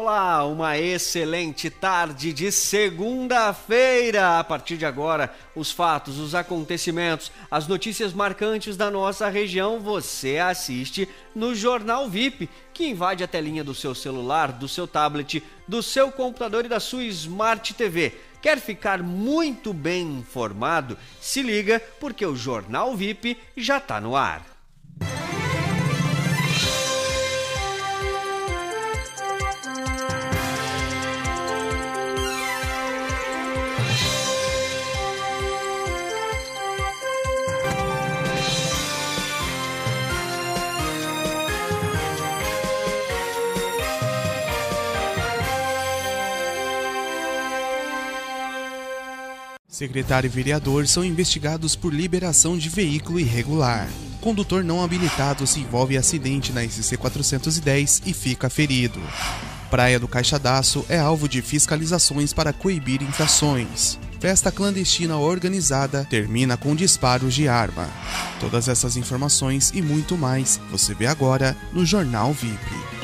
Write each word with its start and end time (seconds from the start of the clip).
Olá, 0.00 0.44
uma 0.44 0.78
excelente 0.78 1.68
tarde 1.68 2.32
de 2.32 2.52
segunda-feira. 2.52 4.38
A 4.38 4.44
partir 4.44 4.76
de 4.76 4.86
agora, 4.86 5.34
os 5.56 5.72
fatos, 5.72 6.18
os 6.18 6.36
acontecimentos, 6.36 7.32
as 7.50 7.66
notícias 7.66 8.12
marcantes 8.12 8.76
da 8.76 8.92
nossa 8.92 9.28
região 9.28 9.80
você 9.80 10.38
assiste 10.38 11.08
no 11.34 11.52
Jornal 11.52 12.08
VIP, 12.08 12.48
que 12.72 12.86
invade 12.86 13.24
a 13.24 13.26
telinha 13.26 13.64
do 13.64 13.74
seu 13.74 13.92
celular, 13.92 14.52
do 14.52 14.68
seu 14.68 14.86
tablet, 14.86 15.42
do 15.66 15.82
seu 15.82 16.12
computador 16.12 16.64
e 16.64 16.68
da 16.68 16.78
sua 16.78 17.02
Smart 17.02 17.74
TV. 17.74 18.12
Quer 18.40 18.60
ficar 18.60 19.02
muito 19.02 19.72
bem 19.72 20.20
informado? 20.20 20.96
Se 21.20 21.42
liga, 21.42 21.82
porque 21.98 22.24
o 22.24 22.36
Jornal 22.36 22.94
VIP 22.94 23.36
já 23.56 23.78
está 23.78 24.00
no 24.00 24.14
ar. 24.14 24.46
Secretário 49.78 50.26
e 50.26 50.28
vereador 50.28 50.88
são 50.88 51.04
investigados 51.04 51.76
por 51.76 51.94
liberação 51.94 52.58
de 52.58 52.68
veículo 52.68 53.20
irregular. 53.20 53.88
Condutor 54.20 54.64
não 54.64 54.82
habilitado 54.82 55.46
se 55.46 55.60
envolve 55.60 55.94
em 55.94 55.98
acidente 55.98 56.52
na 56.52 56.66
SC 56.66 56.96
410 56.96 58.02
e 58.04 58.12
fica 58.12 58.50
ferido. 58.50 59.00
Praia 59.70 60.00
do 60.00 60.08
Caixadaço 60.08 60.84
é 60.88 60.98
alvo 60.98 61.28
de 61.28 61.40
fiscalizações 61.40 62.32
para 62.32 62.52
coibir 62.52 63.02
infrações. 63.02 64.00
Festa 64.18 64.50
clandestina 64.50 65.16
organizada 65.16 66.04
termina 66.10 66.56
com 66.56 66.74
disparos 66.74 67.32
de 67.32 67.46
arma. 67.46 67.88
Todas 68.40 68.66
essas 68.66 68.96
informações 68.96 69.70
e 69.72 69.80
muito 69.80 70.18
mais 70.18 70.60
você 70.72 70.92
vê 70.92 71.06
agora 71.06 71.56
no 71.72 71.86
Jornal 71.86 72.32
VIP. 72.32 72.97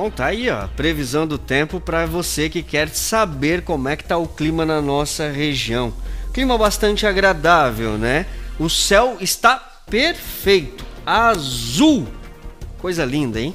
Bom, 0.00 0.08
tá 0.08 0.28
aí, 0.28 0.48
ó, 0.48 0.66
previsão 0.66 1.26
do 1.26 1.36
tempo 1.36 1.78
para 1.78 2.06
você 2.06 2.48
que 2.48 2.62
quer 2.62 2.88
saber 2.88 3.60
como 3.60 3.86
é 3.86 3.94
que 3.94 4.02
tá 4.02 4.16
o 4.16 4.26
clima 4.26 4.64
na 4.64 4.80
nossa 4.80 5.30
região. 5.30 5.92
Clima 6.32 6.56
bastante 6.56 7.06
agradável, 7.06 7.98
né? 7.98 8.24
O 8.58 8.70
céu 8.70 9.18
está 9.20 9.58
perfeito, 9.90 10.86
azul. 11.04 12.08
Coisa 12.78 13.04
linda, 13.04 13.38
hein? 13.38 13.54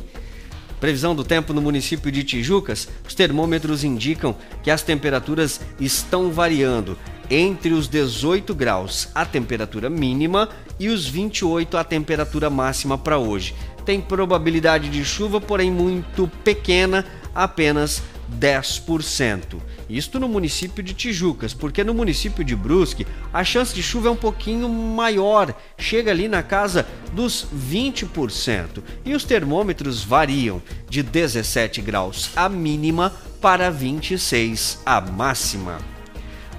Previsão 0.80 1.16
do 1.16 1.24
tempo 1.24 1.52
no 1.52 1.64
município 1.64 2.12
de 2.12 2.24
Tijucas, 2.24 2.90
os 3.08 3.16
termômetros 3.16 3.84
indicam 3.84 4.36
que 4.62 4.70
as 4.70 4.84
temperaturas 4.84 5.60
estão 5.80 6.30
variando 6.30 6.96
entre 7.28 7.74
os 7.74 7.88
18 7.88 8.54
graus 8.54 9.10
a 9.16 9.26
temperatura 9.26 9.90
mínima 9.90 10.50
e 10.80 10.90
os 10.90 11.08
28 11.08 11.76
a 11.76 11.84
temperatura 11.84 12.52
máxima 12.52 13.00
para 13.00 13.18
hoje 13.18 13.56
tem 13.86 14.02
probabilidade 14.02 14.90
de 14.90 15.06
chuva, 15.06 15.40
porém 15.40 15.72
muito 15.72 16.28
pequena, 16.44 17.06
apenas 17.34 18.02
10%. 18.40 19.62
Isto 19.88 20.20
no 20.20 20.28
município 20.28 20.84
de 20.84 20.96
Tijucas, 20.96 21.54
porque 21.54 21.84
no 21.84 21.94
município 21.94 22.44
de 22.44 22.56
Brusque 22.56 23.06
a 23.32 23.44
chance 23.44 23.74
de 23.74 23.84
chuva 23.84 24.08
é 24.08 24.12
um 24.12 24.16
pouquinho 24.16 24.68
maior, 24.68 25.54
chega 25.78 26.10
ali 26.10 26.28
na 26.28 26.42
casa 26.42 26.88
dos 27.14 27.48
20%. 27.56 28.82
E 29.06 29.14
os 29.14 29.24
termômetros 29.24 30.04
variam 30.04 30.62
de 30.90 31.04
17 31.04 31.82
graus 31.82 32.32
a 32.36 32.50
mínima 32.50 33.14
para 33.40 33.70
26 33.70 34.82
a 34.86 35.00
máxima. 35.00 35.78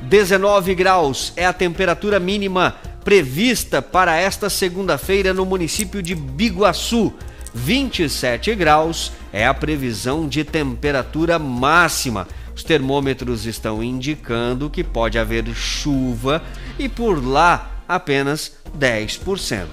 19 0.03 0.75
graus 0.75 1.33
é 1.37 1.45
a 1.45 1.53
temperatura 1.53 2.21
mínima 2.21 2.77
prevista 3.07 3.81
para 3.81 4.17
esta 4.17 4.51
segunda-feira 4.51 5.33
no 5.33 5.47
município 5.47 6.03
de 6.03 6.13
Biguaçu. 6.13 7.15
27 7.55 8.53
graus 8.57 9.13
é 9.33 9.47
a 9.47 9.55
previsão 9.55 10.27
de 10.27 10.43
temperatura 10.43 11.39
máxima. 11.39 12.27
Os 12.53 12.65
termômetros 12.65 13.47
estão 13.47 13.81
indicando 13.81 14.69
que 14.69 14.83
pode 14.83 15.21
haver 15.21 15.47
chuva 15.55 16.43
e 16.81 16.89
por 16.89 17.25
lá 17.25 17.71
apenas 17.87 18.57
10%. 18.77 19.67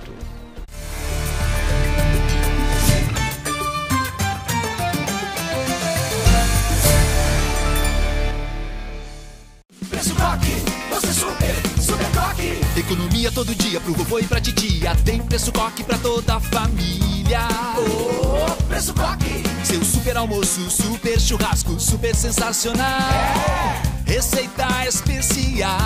Economia 13.24 13.32
todo 13.32 13.56
dia 13.56 13.80
pro 13.80 13.94
vovô 13.94 14.20
e 14.20 14.24
pra 14.24 14.42
titia. 14.42 14.96
Tem 15.06 15.22
preço 15.22 15.52
coque 15.54 15.82
pra 15.82 15.98
toda 15.98 16.36
a 16.36 16.40
família. 16.42 17.48
Oh, 17.78 18.64
preço 18.64 18.94
coque. 18.94 19.44
Seu 19.64 19.84
super 19.84 20.18
almoço, 20.18 20.70
super 20.70 21.18
churrasco, 21.20 21.80
super 21.80 22.14
sensacional. 22.14 22.86
É. 22.86 24.12
Receita 24.12 24.68
especial. 24.86 25.80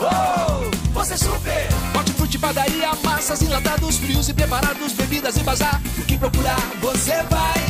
Oh, 0.00 0.92
você 0.92 1.16
super. 1.16 1.66
Hortifruti, 1.96 2.38
padaria, 2.38 2.90
massas, 3.02 3.42
enlatados, 3.42 3.96
frios 3.96 4.28
e 4.28 4.34
preparados, 4.34 4.92
bebidas 4.92 5.36
e 5.36 5.40
bazar. 5.40 5.82
O 5.98 6.02
que 6.02 6.16
procurar, 6.16 6.60
você 6.80 7.20
vai 7.24 7.69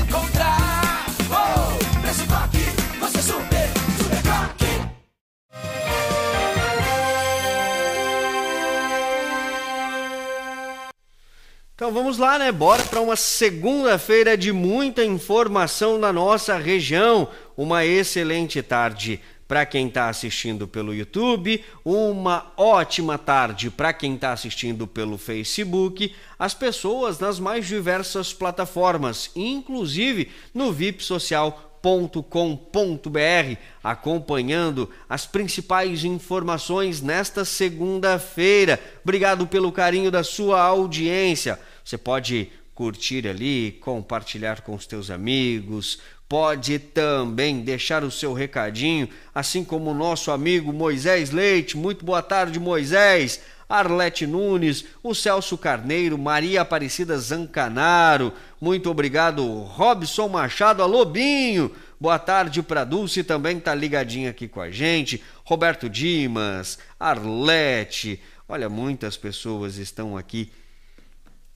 Então 11.81 11.95
vamos 11.95 12.19
lá, 12.19 12.39
né? 12.39 12.53
Bora 12.53 12.85
para 12.85 13.01
uma 13.01 13.17
segunda-feira 13.17 14.37
de 14.37 14.53
muita 14.53 15.03
informação 15.03 15.97
na 15.97 16.13
nossa 16.13 16.59
região. 16.59 17.27
Uma 17.57 17.87
excelente 17.87 18.61
tarde 18.61 19.19
para 19.49 19.65
quem 19.65 19.89
está 19.89 20.11
assistindo 20.11 20.69
pelo 20.69 20.95
YouTube, 20.95 21.65
uma 21.83 22.53
ótima 22.55 23.17
tarde 23.17 23.71
para 23.71 23.95
quem 23.95 24.15
está 24.15 24.31
assistindo 24.31 24.87
pelo 24.87 25.17
Facebook, 25.17 26.15
as 26.39 26.53
pessoas 26.53 27.19
nas 27.19 27.41
mais 27.41 27.67
diversas 27.67 28.31
plataformas, 28.31 29.31
inclusive 29.35 30.31
no 30.53 30.71
VIP 30.71 31.03
Social 31.03 31.70
com.br 31.83 33.57
acompanhando 33.83 34.91
as 35.09 35.27
principais 35.27 36.05
informações 36.05 37.01
nesta 37.01 37.45
segunda-feira. 37.45 38.79
Obrigado 39.03 39.47
pelo 39.47 39.73
carinho 39.73 40.11
da 40.11 40.23
sua 40.23 40.61
audiência. 40.61 41.59
Você 41.85 41.97
pode 41.97 42.51
curtir 42.75 43.29
ali, 43.29 43.73
compartilhar 43.81 44.63
com 44.63 44.75
os 44.75 44.87
teus 44.87 45.11
amigos, 45.11 45.99
pode 46.31 46.79
também 46.79 47.61
deixar 47.61 48.05
o 48.05 48.11
seu 48.11 48.33
recadinho, 48.33 49.09
assim 49.35 49.65
como 49.65 49.91
o 49.91 49.95
nosso 49.95 50.31
amigo 50.31 50.73
Moisés 50.73 51.33
Leite. 51.33 51.77
Muito 51.77 52.05
boa 52.05 52.23
tarde, 52.23 52.61
Moisés. 52.61 53.41
Arlete 53.69 54.29
Nunes, 54.29 54.85
o 55.03 55.13
Celso 55.13 55.59
Carneiro, 55.59 56.17
Maria 56.17 56.61
Aparecida 56.61 57.19
Zancanaro. 57.19 58.33
Muito 58.61 58.89
obrigado, 58.89 59.45
Robson 59.45 60.29
Machado, 60.29 60.85
Alobinho. 60.85 61.73
Boa 62.01 62.19
tarde 62.19 62.63
para 62.63 62.85
Dulce, 62.85 63.25
também 63.25 63.59
tá 63.59 63.75
ligadinha 63.75 64.31
aqui 64.31 64.47
com 64.47 64.61
a 64.61 64.71
gente. 64.71 65.21
Roberto 65.45 65.89
Dimas, 65.89 66.79
Arlete. 66.99 68.23
Olha, 68.49 68.69
muitas 68.69 69.17
pessoas 69.17 69.79
estão 69.79 70.17
aqui 70.17 70.53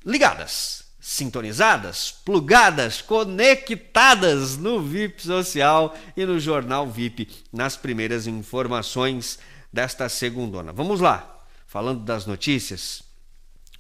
ligadas, 0.05 0.84
sintonizadas, 1.07 2.11
plugadas, 2.25 3.03
conectadas 3.03 4.57
no 4.57 4.81
VIP 4.81 5.21
Social 5.21 5.95
e 6.17 6.25
no 6.25 6.41
Jornal 6.41 6.91
VIP 6.91 7.29
nas 7.53 7.77
primeiras 7.77 8.27
informações 8.27 9.39
desta 9.71 10.09
segundona. 10.09 10.73
Vamos 10.73 11.01
lá, 11.01 11.45
falando 11.67 12.03
das 12.03 12.25
notícias. 12.25 13.03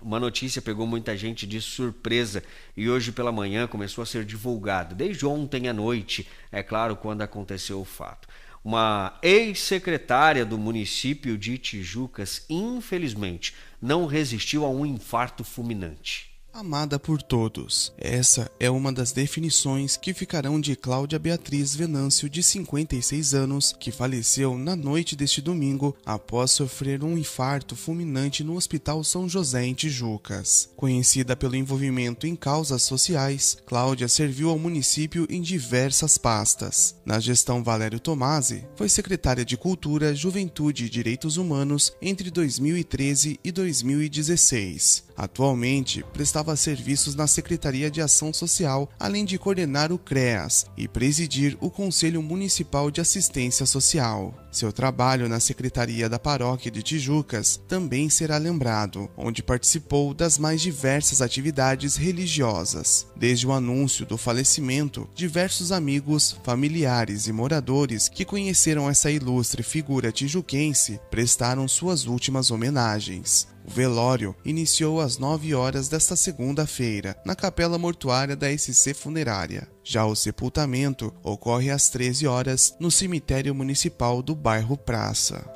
Uma 0.02 0.20
notícia 0.20 0.60
pegou 0.60 0.86
muita 0.86 1.16
gente 1.16 1.46
de 1.46 1.62
surpresa 1.62 2.44
e 2.76 2.90
hoje 2.90 3.10
pela 3.10 3.32
manhã 3.32 3.66
começou 3.66 4.02
a 4.02 4.06
ser 4.06 4.26
divulgado, 4.26 4.94
desde 4.94 5.24
ontem 5.24 5.66
à 5.66 5.72
noite, 5.72 6.28
é 6.52 6.62
claro, 6.62 6.94
quando 6.94 7.22
aconteceu 7.22 7.80
o 7.80 7.86
fato. 7.86 8.28
Uma 8.62 9.18
ex-secretária 9.22 10.44
do 10.44 10.58
município 10.58 11.38
de 11.38 11.56
Tijucas, 11.56 12.44
infelizmente, 12.50 13.54
não 13.80 14.04
resistiu 14.04 14.66
a 14.66 14.68
um 14.68 14.84
infarto 14.84 15.42
fulminante. 15.42 16.33
Amada 16.54 17.00
por 17.00 17.20
todos. 17.20 17.92
Essa 17.98 18.48
é 18.60 18.70
uma 18.70 18.92
das 18.92 19.10
definições 19.10 19.96
que 19.96 20.14
ficarão 20.14 20.60
de 20.60 20.76
Cláudia 20.76 21.18
Beatriz 21.18 21.74
Venâncio, 21.74 22.30
de 22.30 22.44
56 22.44 23.34
anos, 23.34 23.74
que 23.78 23.90
faleceu 23.90 24.56
na 24.56 24.76
noite 24.76 25.16
deste 25.16 25.42
domingo 25.42 25.96
após 26.06 26.52
sofrer 26.52 27.02
um 27.02 27.18
infarto 27.18 27.74
fulminante 27.74 28.44
no 28.44 28.54
Hospital 28.54 29.02
São 29.02 29.28
José 29.28 29.64
em 29.64 29.74
Tijucas. 29.74 30.68
Conhecida 30.76 31.34
pelo 31.34 31.56
envolvimento 31.56 32.24
em 32.24 32.36
causas 32.36 32.84
sociais, 32.84 33.58
Cláudia 33.66 34.06
serviu 34.06 34.48
ao 34.48 34.58
município 34.58 35.26
em 35.28 35.42
diversas 35.42 36.16
pastas. 36.16 36.94
Na 37.04 37.18
gestão 37.18 37.64
Valério 37.64 37.98
Tomasi, 37.98 38.64
foi 38.76 38.88
secretária 38.88 39.44
de 39.44 39.56
Cultura, 39.56 40.14
Juventude 40.14 40.84
e 40.84 40.90
Direitos 40.90 41.36
Humanos 41.36 41.92
entre 42.00 42.30
2013 42.30 43.40
e 43.42 43.50
2016. 43.50 45.04
Atualmente, 45.16 46.04
prestava 46.12 46.56
serviços 46.56 47.14
na 47.14 47.26
Secretaria 47.26 47.90
de 47.90 48.00
Ação 48.00 48.32
Social, 48.32 48.90
além 48.98 49.24
de 49.24 49.38
coordenar 49.38 49.92
o 49.92 49.98
CREAS 49.98 50.66
e 50.76 50.88
presidir 50.88 51.56
o 51.60 51.70
Conselho 51.70 52.22
Municipal 52.22 52.90
de 52.90 53.00
Assistência 53.00 53.64
Social. 53.64 54.34
Seu 54.50 54.72
trabalho 54.72 55.28
na 55.28 55.40
Secretaria 55.40 56.08
da 56.08 56.18
Paróquia 56.18 56.70
de 56.70 56.82
Tijucas 56.82 57.60
também 57.66 58.08
será 58.08 58.38
lembrado, 58.38 59.10
onde 59.16 59.42
participou 59.42 60.14
das 60.14 60.38
mais 60.38 60.60
diversas 60.60 61.20
atividades 61.20 61.96
religiosas. 61.96 63.06
Desde 63.16 63.46
o 63.46 63.52
anúncio 63.52 64.06
do 64.06 64.16
falecimento, 64.16 65.08
diversos 65.14 65.72
amigos, 65.72 66.36
familiares 66.44 67.26
e 67.26 67.32
moradores 67.32 68.08
que 68.08 68.24
conheceram 68.24 68.88
essa 68.88 69.10
ilustre 69.10 69.62
figura 69.62 70.12
tijuquense 70.12 71.00
prestaram 71.10 71.66
suas 71.66 72.06
últimas 72.06 72.50
homenagens. 72.50 73.53
O 73.66 73.70
velório 73.70 74.36
iniciou 74.44 75.00
às 75.00 75.16
9 75.16 75.54
horas 75.54 75.88
desta 75.88 76.14
segunda-feira, 76.14 77.16
na 77.24 77.34
capela 77.34 77.78
mortuária 77.78 78.36
da 78.36 78.46
SC 78.54 78.92
Funerária. 78.92 79.66
Já 79.82 80.04
o 80.04 80.14
sepultamento 80.14 81.14
ocorre 81.22 81.70
às 81.70 81.88
13 81.88 82.26
horas 82.26 82.76
no 82.78 82.90
cemitério 82.90 83.54
municipal 83.54 84.22
do 84.22 84.34
bairro 84.34 84.76
Praça. 84.76 85.50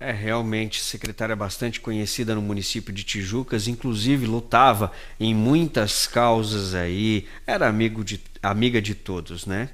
É 0.00 0.10
realmente 0.10 0.82
secretária 0.82 1.36
bastante 1.36 1.80
conhecida 1.80 2.34
no 2.34 2.42
município 2.42 2.92
de 2.92 3.04
Tijucas, 3.04 3.68
inclusive 3.68 4.26
lutava 4.26 4.90
em 5.20 5.32
muitas 5.32 6.08
causas 6.08 6.74
aí, 6.74 7.26
era 7.46 7.68
amigo 7.68 8.02
de, 8.02 8.20
amiga 8.42 8.82
de 8.82 8.94
todos, 8.94 9.46
né? 9.46 9.70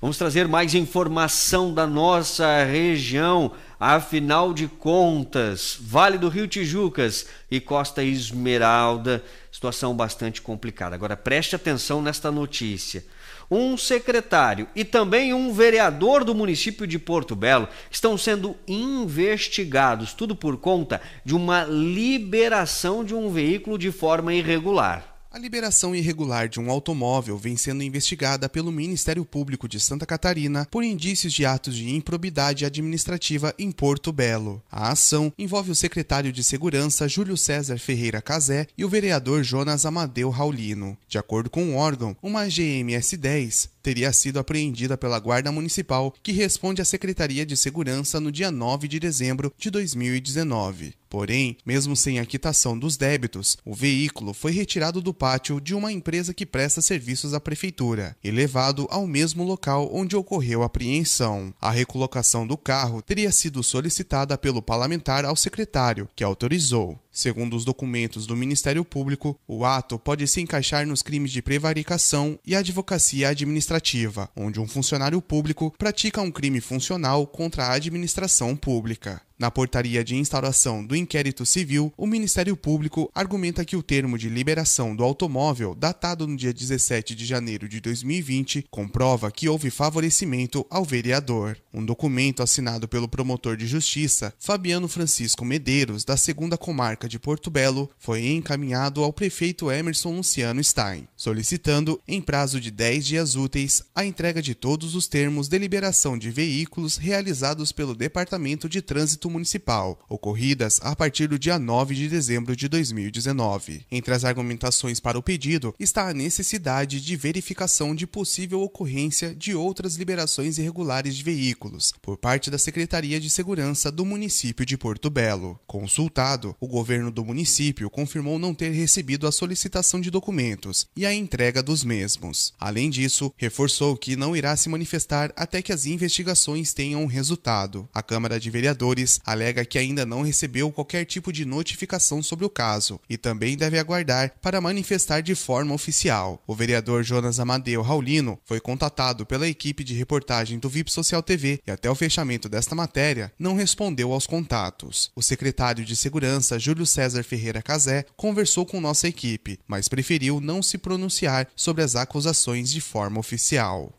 Vamos 0.00 0.18
trazer 0.18 0.46
mais 0.46 0.74
informação 0.74 1.72
da 1.72 1.86
nossa 1.86 2.64
região. 2.64 3.52
Afinal 3.78 4.54
de 4.54 4.68
contas, 4.68 5.76
Vale 5.80 6.16
do 6.16 6.28
Rio 6.28 6.48
Tijucas 6.48 7.26
e 7.50 7.60
Costa 7.60 8.02
Esmeralda, 8.02 9.22
situação 9.52 9.94
bastante 9.94 10.40
complicada. 10.40 10.94
Agora 10.94 11.16
preste 11.16 11.54
atenção 11.54 12.00
nesta 12.00 12.30
notícia. 12.30 13.04
Um 13.50 13.76
secretário 13.76 14.66
e 14.74 14.84
também 14.84 15.32
um 15.32 15.52
vereador 15.52 16.24
do 16.24 16.34
município 16.34 16.86
de 16.86 16.98
Porto 16.98 17.36
Belo 17.36 17.68
estão 17.90 18.18
sendo 18.18 18.56
investigados, 18.66 20.12
tudo 20.12 20.34
por 20.34 20.56
conta 20.56 21.00
de 21.24 21.34
uma 21.34 21.64
liberação 21.64 23.04
de 23.04 23.14
um 23.14 23.30
veículo 23.30 23.78
de 23.78 23.92
forma 23.92 24.34
irregular. 24.34 25.15
A 25.36 25.38
liberação 25.38 25.94
irregular 25.94 26.48
de 26.48 26.58
um 26.58 26.70
automóvel 26.70 27.36
vem 27.36 27.58
sendo 27.58 27.82
investigada 27.82 28.48
pelo 28.48 28.72
Ministério 28.72 29.22
Público 29.22 29.68
de 29.68 29.78
Santa 29.78 30.06
Catarina 30.06 30.66
por 30.70 30.82
indícios 30.82 31.30
de 31.30 31.44
atos 31.44 31.74
de 31.74 31.94
improbidade 31.94 32.64
administrativa 32.64 33.54
em 33.58 33.70
Porto 33.70 34.10
Belo. 34.14 34.62
A 34.72 34.92
ação 34.92 35.30
envolve 35.36 35.70
o 35.70 35.74
secretário 35.74 36.32
de 36.32 36.42
Segurança 36.42 37.06
Júlio 37.06 37.36
César 37.36 37.76
Ferreira 37.76 38.22
Casé 38.22 38.66
e 38.78 38.82
o 38.82 38.88
vereador 38.88 39.44
Jonas 39.44 39.84
Amadeu 39.84 40.30
Raulino. 40.30 40.96
De 41.06 41.18
acordo 41.18 41.50
com 41.50 41.64
o 41.64 41.76
órgão, 41.76 42.16
uma 42.22 42.48
GMS 42.48 43.14
10 43.14 43.76
teria 43.82 44.12
sido 44.14 44.38
apreendida 44.38 44.96
pela 44.96 45.20
Guarda 45.20 45.52
Municipal, 45.52 46.12
que 46.22 46.32
responde 46.32 46.80
à 46.80 46.84
Secretaria 46.84 47.46
de 47.46 47.58
Segurança 47.58 48.18
no 48.18 48.32
dia 48.32 48.50
9 48.50 48.88
de 48.88 48.98
dezembro 48.98 49.52
de 49.58 49.70
2019. 49.70 50.94
Porém, 51.08 51.56
mesmo 51.64 51.94
sem 51.96 52.18
a 52.18 52.26
quitação 52.26 52.78
dos 52.78 52.96
débitos, 52.96 53.56
o 53.64 53.74
veículo 53.74 54.34
foi 54.34 54.52
retirado 54.52 55.00
do 55.00 55.14
pátio 55.14 55.60
de 55.60 55.74
uma 55.74 55.92
empresa 55.92 56.34
que 56.34 56.44
presta 56.44 56.82
serviços 56.82 57.32
à 57.32 57.40
prefeitura 57.40 58.16
e 58.22 58.30
levado 58.30 58.86
ao 58.90 59.06
mesmo 59.06 59.44
local 59.44 59.88
onde 59.92 60.16
ocorreu 60.16 60.62
a 60.62 60.66
apreensão. 60.66 61.54
A 61.60 61.70
recolocação 61.70 62.46
do 62.46 62.56
carro 62.56 63.00
teria 63.00 63.30
sido 63.30 63.62
solicitada 63.62 64.36
pelo 64.36 64.60
parlamentar 64.60 65.24
ao 65.24 65.36
secretário, 65.36 66.08
que 66.14 66.24
autorizou. 66.24 66.98
Segundo 67.16 67.56
os 67.56 67.64
documentos 67.64 68.26
do 68.26 68.36
Ministério 68.36 68.84
Público, 68.84 69.40
o 69.48 69.64
ato 69.64 69.98
pode 69.98 70.28
se 70.28 70.42
encaixar 70.42 70.86
nos 70.86 71.00
crimes 71.00 71.32
de 71.32 71.40
prevaricação 71.40 72.38
e 72.44 72.54
advocacia 72.54 73.30
administrativa, 73.30 74.28
onde 74.36 74.60
um 74.60 74.68
funcionário 74.68 75.22
público 75.22 75.74
pratica 75.78 76.20
um 76.20 76.30
crime 76.30 76.60
funcional 76.60 77.26
contra 77.26 77.64
a 77.64 77.72
administração 77.72 78.54
pública. 78.54 79.22
Na 79.38 79.50
portaria 79.50 80.02
de 80.02 80.16
instauração 80.16 80.82
do 80.82 80.96
inquérito 80.96 81.44
civil, 81.44 81.92
o 81.94 82.06
Ministério 82.06 82.56
Público 82.56 83.10
argumenta 83.14 83.66
que 83.66 83.76
o 83.76 83.82
termo 83.82 84.16
de 84.16 84.30
liberação 84.30 84.96
do 84.96 85.04
automóvel, 85.04 85.74
datado 85.74 86.26
no 86.26 86.34
dia 86.34 86.54
17 86.54 87.14
de 87.14 87.26
janeiro 87.26 87.68
de 87.68 87.78
2020, 87.78 88.66
comprova 88.70 89.30
que 89.30 89.46
houve 89.46 89.68
favorecimento 89.68 90.66
ao 90.70 90.86
vereador. 90.86 91.58
Um 91.72 91.84
documento 91.84 92.42
assinado 92.42 92.88
pelo 92.88 93.06
promotor 93.06 93.58
de 93.58 93.66
justiça, 93.66 94.32
Fabiano 94.38 94.88
Francisco 94.88 95.44
Medeiros, 95.44 96.02
da 96.02 96.16
segunda 96.16 96.56
comarca 96.56 97.05
de 97.08 97.18
Porto 97.18 97.50
Belo, 97.50 97.90
foi 97.98 98.26
encaminhado 98.26 99.02
ao 99.02 99.12
prefeito 99.12 99.70
Emerson 99.70 100.16
Luciano 100.16 100.62
Stein, 100.62 101.08
solicitando, 101.16 102.00
em 102.06 102.20
prazo 102.20 102.60
de 102.60 102.70
10 102.70 103.06
dias 103.06 103.36
úteis, 103.36 103.82
a 103.94 104.04
entrega 104.04 104.42
de 104.42 104.54
todos 104.54 104.94
os 104.94 105.06
termos 105.06 105.48
de 105.48 105.58
liberação 105.58 106.18
de 106.18 106.30
veículos 106.30 106.96
realizados 106.96 107.72
pelo 107.72 107.94
Departamento 107.94 108.68
de 108.68 108.80
Trânsito 108.82 109.30
Municipal, 109.30 109.98
ocorridas 110.08 110.80
a 110.82 110.94
partir 110.96 111.28
do 111.28 111.38
dia 111.38 111.58
9 111.58 111.94
de 111.94 112.08
dezembro 112.08 112.56
de 112.56 112.68
2019. 112.68 113.84
Entre 113.90 114.14
as 114.14 114.24
argumentações 114.24 115.00
para 115.00 115.18
o 115.18 115.22
pedido 115.22 115.74
está 115.78 116.08
a 116.08 116.14
necessidade 116.14 117.00
de 117.00 117.16
verificação 117.16 117.94
de 117.94 118.06
possível 118.06 118.62
ocorrência 118.62 119.34
de 119.34 119.54
outras 119.54 119.96
liberações 119.96 120.58
irregulares 120.58 121.14
de 121.14 121.22
veículos 121.22 121.92
por 122.00 122.16
parte 122.16 122.50
da 122.50 122.58
Secretaria 122.58 123.20
de 123.20 123.28
Segurança 123.28 123.90
do 123.90 124.04
município 124.04 124.64
de 124.64 124.76
Porto 124.76 125.10
Belo. 125.10 125.58
Consultado, 125.66 126.56
o 126.60 126.66
governo 126.66 126.95
do 127.10 127.24
município 127.24 127.90
confirmou 127.90 128.38
não 128.38 128.54
ter 128.54 128.70
recebido 128.70 129.26
a 129.26 129.32
solicitação 129.32 130.00
de 130.00 130.10
documentos 130.10 130.86
e 130.96 131.04
a 131.04 131.14
entrega 131.14 131.62
dos 131.62 131.84
mesmos. 131.84 132.54
Além 132.58 132.90
disso, 132.90 133.32
reforçou 133.36 133.96
que 133.96 134.16
não 134.16 134.36
irá 134.36 134.56
se 134.56 134.68
manifestar 134.68 135.32
até 135.36 135.62
que 135.62 135.72
as 135.72 135.86
investigações 135.86 136.72
tenham 136.72 137.06
resultado. 137.06 137.88
A 137.92 138.02
Câmara 138.02 138.40
de 138.40 138.50
Vereadores 138.50 139.20
alega 139.24 139.64
que 139.64 139.78
ainda 139.78 140.06
não 140.06 140.22
recebeu 140.22 140.72
qualquer 140.72 141.04
tipo 141.04 141.32
de 141.32 141.44
notificação 141.44 142.22
sobre 142.22 142.44
o 142.44 142.50
caso 142.50 143.00
e 143.08 143.16
também 143.16 143.56
deve 143.56 143.78
aguardar 143.78 144.32
para 144.40 144.60
manifestar 144.60 145.20
de 145.20 145.34
forma 145.34 145.74
oficial. 145.74 146.42
O 146.46 146.54
vereador 146.54 147.02
Jonas 147.02 147.38
Amadeu 147.38 147.82
Raulino 147.82 148.38
foi 148.44 148.60
contatado 148.60 149.26
pela 149.26 149.48
equipe 149.48 149.84
de 149.84 149.94
reportagem 149.94 150.58
do 150.58 150.68
VIP 150.68 150.92
Social 150.92 151.22
TV 151.22 151.60
e 151.66 151.70
até 151.70 151.90
o 151.90 151.94
fechamento 151.94 152.48
desta 152.48 152.74
matéria 152.74 153.32
não 153.38 153.54
respondeu 153.54 154.12
aos 154.12 154.26
contatos. 154.26 155.10
O 155.14 155.22
secretário 155.22 155.84
de 155.84 155.96
Segurança, 155.96 156.58
Júlio 156.58 156.85
César 156.86 157.22
Ferreira 157.22 157.60
Casé, 157.60 158.04
conversou 158.16 158.64
com 158.64 158.80
nossa 158.80 159.08
equipe, 159.08 159.58
mas 159.66 159.88
preferiu 159.88 160.40
não 160.40 160.62
se 160.62 160.78
pronunciar 160.78 161.48
sobre 161.54 161.82
as 161.82 161.96
acusações 161.96 162.70
de 162.70 162.80
forma 162.80 163.18
oficial. 163.18 163.92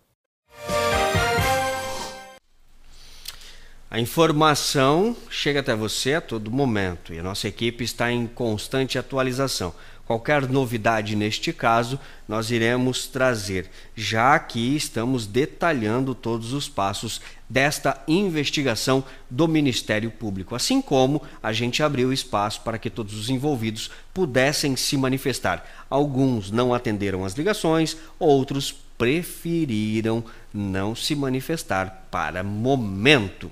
A 3.90 4.02
informação 4.02 5.16
chega 5.30 5.62
até 5.62 5.74
você 5.74 6.16
a 6.16 6.22
todo 6.22 6.52
momento 6.52 7.14
e 7.14 7.20
a 7.20 7.24
nossa 7.24 7.48
equipe 7.48 7.86
está 7.86 8.12
em 8.12 8.28
constante 8.28 9.00
atualização. 9.00 9.74
Qualquer 10.08 10.48
novidade 10.48 11.18
neste 11.18 11.52
caso, 11.52 12.00
nós 12.26 12.50
iremos 12.50 13.08
trazer, 13.08 13.70
já 13.94 14.40
que 14.40 14.74
estamos 14.74 15.28
detalhando 15.28 16.16
todos 16.16 16.54
os 16.54 16.70
passos 16.70 17.20
desta 17.50 18.02
investigação 18.08 19.04
do 19.30 19.50
Ministério 19.50 20.10
Público, 20.10 20.56
assim 20.56 20.82
como 20.82 21.22
a 21.44 21.52
gente 21.52 21.84
abriu 21.84 22.14
espaço 22.14 22.62
para 22.62 22.78
que 22.78 22.90
todos 22.90 23.14
os 23.16 23.30
envolvidos 23.30 23.92
pudessem 24.14 24.78
se 24.78 24.96
manifestar. 24.96 25.86
Alguns 25.90 26.52
não 26.52 26.74
atenderam 26.74 27.26
as 27.26 27.34
ligações, 27.34 27.98
outros 28.18 28.74
preferiram 28.98 30.24
não 30.54 30.96
se 30.96 31.16
manifestar 31.16 32.08
para 32.10 32.44
momento 32.44 33.52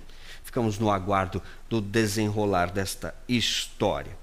ficamos 0.56 0.80
no 0.80 0.90
aguardo 0.90 1.42
do 1.70 1.82
desenrolar 1.82 2.72
desta 2.72 3.14
história. 3.28 4.16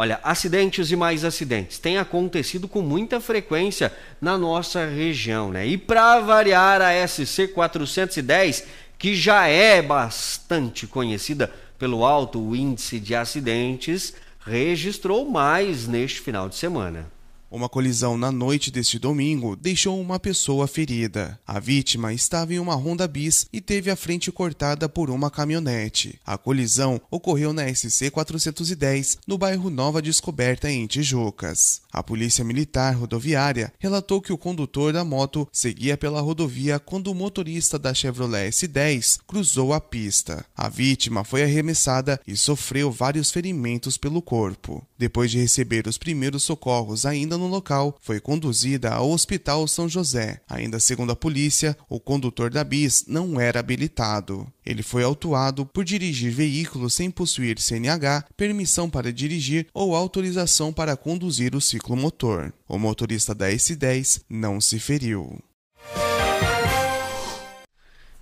Olha, 0.00 0.20
acidentes 0.22 0.92
e 0.92 0.94
mais 0.94 1.24
acidentes 1.24 1.80
têm 1.80 1.98
acontecido 1.98 2.68
com 2.68 2.80
muita 2.80 3.20
frequência 3.20 3.92
na 4.20 4.38
nossa 4.38 4.86
região, 4.86 5.50
né? 5.50 5.66
E 5.66 5.76
para 5.76 6.20
variar 6.20 6.80
a 6.80 6.92
SC 7.04 7.48
410, 7.48 8.64
que 8.96 9.16
já 9.16 9.48
é 9.48 9.82
bastante 9.82 10.86
conhecida 10.86 11.52
pelo 11.76 12.04
alto 12.04 12.54
índice 12.54 13.00
de 13.00 13.12
acidentes, 13.12 14.14
registrou 14.38 15.28
mais 15.28 15.88
neste 15.88 16.20
final 16.20 16.48
de 16.48 16.54
semana. 16.54 17.10
Uma 17.50 17.66
colisão 17.66 18.18
na 18.18 18.30
noite 18.30 18.70
deste 18.70 18.98
domingo 18.98 19.56
deixou 19.56 19.98
uma 19.98 20.20
pessoa 20.20 20.66
ferida. 20.66 21.40
A 21.46 21.58
vítima 21.58 22.12
estava 22.12 22.52
em 22.52 22.58
uma 22.58 22.74
Honda 22.74 23.08
Bis 23.08 23.46
e 23.50 23.58
teve 23.58 23.90
a 23.90 23.96
frente 23.96 24.30
cortada 24.30 24.86
por 24.86 25.08
uma 25.08 25.30
caminhonete. 25.30 26.20
A 26.26 26.36
colisão 26.36 27.00
ocorreu 27.10 27.54
na 27.54 27.66
SC 27.74 28.10
410, 28.10 29.20
no 29.26 29.38
bairro 29.38 29.70
Nova 29.70 30.02
Descoberta, 30.02 30.70
em 30.70 30.86
Tijucas. 30.86 31.80
A 31.90 32.02
Polícia 32.02 32.44
Militar 32.44 32.94
Rodoviária 32.94 33.72
relatou 33.78 34.20
que 34.20 34.32
o 34.32 34.38
condutor 34.38 34.92
da 34.92 35.02
moto 35.02 35.48
seguia 35.50 35.96
pela 35.96 36.20
rodovia 36.20 36.78
quando 36.78 37.10
o 37.10 37.14
motorista 37.14 37.78
da 37.78 37.94
Chevrolet 37.94 38.50
S10 38.50 39.20
cruzou 39.26 39.72
a 39.72 39.80
pista. 39.80 40.44
A 40.54 40.68
vítima 40.68 41.24
foi 41.24 41.44
arremessada 41.44 42.20
e 42.26 42.36
sofreu 42.36 42.90
vários 42.90 43.30
ferimentos 43.30 43.96
pelo 43.96 44.20
corpo. 44.20 44.86
Depois 44.98 45.30
de 45.30 45.38
receber 45.38 45.86
os 45.86 45.96
primeiros 45.96 46.42
socorros 46.42 47.06
ainda 47.06 47.37
no 47.38 47.46
local, 47.46 47.96
foi 48.00 48.20
conduzida 48.20 48.92
ao 48.92 49.10
Hospital 49.10 49.66
São 49.66 49.88
José. 49.88 50.40
Ainda 50.48 50.78
segundo 50.78 51.12
a 51.12 51.16
polícia, 51.16 51.76
o 51.88 51.98
condutor 51.98 52.50
da 52.50 52.62
bis 52.62 53.04
não 53.06 53.40
era 53.40 53.60
habilitado. 53.60 54.46
Ele 54.66 54.82
foi 54.82 55.02
autuado 55.02 55.64
por 55.64 55.84
dirigir 55.84 56.32
veículo 56.32 56.90
sem 56.90 57.10
possuir 57.10 57.58
CNH, 57.58 58.24
permissão 58.36 58.90
para 58.90 59.12
dirigir 59.12 59.66
ou 59.72 59.96
autorização 59.96 60.72
para 60.72 60.96
conduzir 60.96 61.54
o 61.54 61.60
ciclomotor. 61.60 62.52
O 62.68 62.78
motorista 62.78 63.34
da 63.34 63.48
S10 63.50 64.22
não 64.28 64.60
se 64.60 64.78
feriu. 64.78 65.38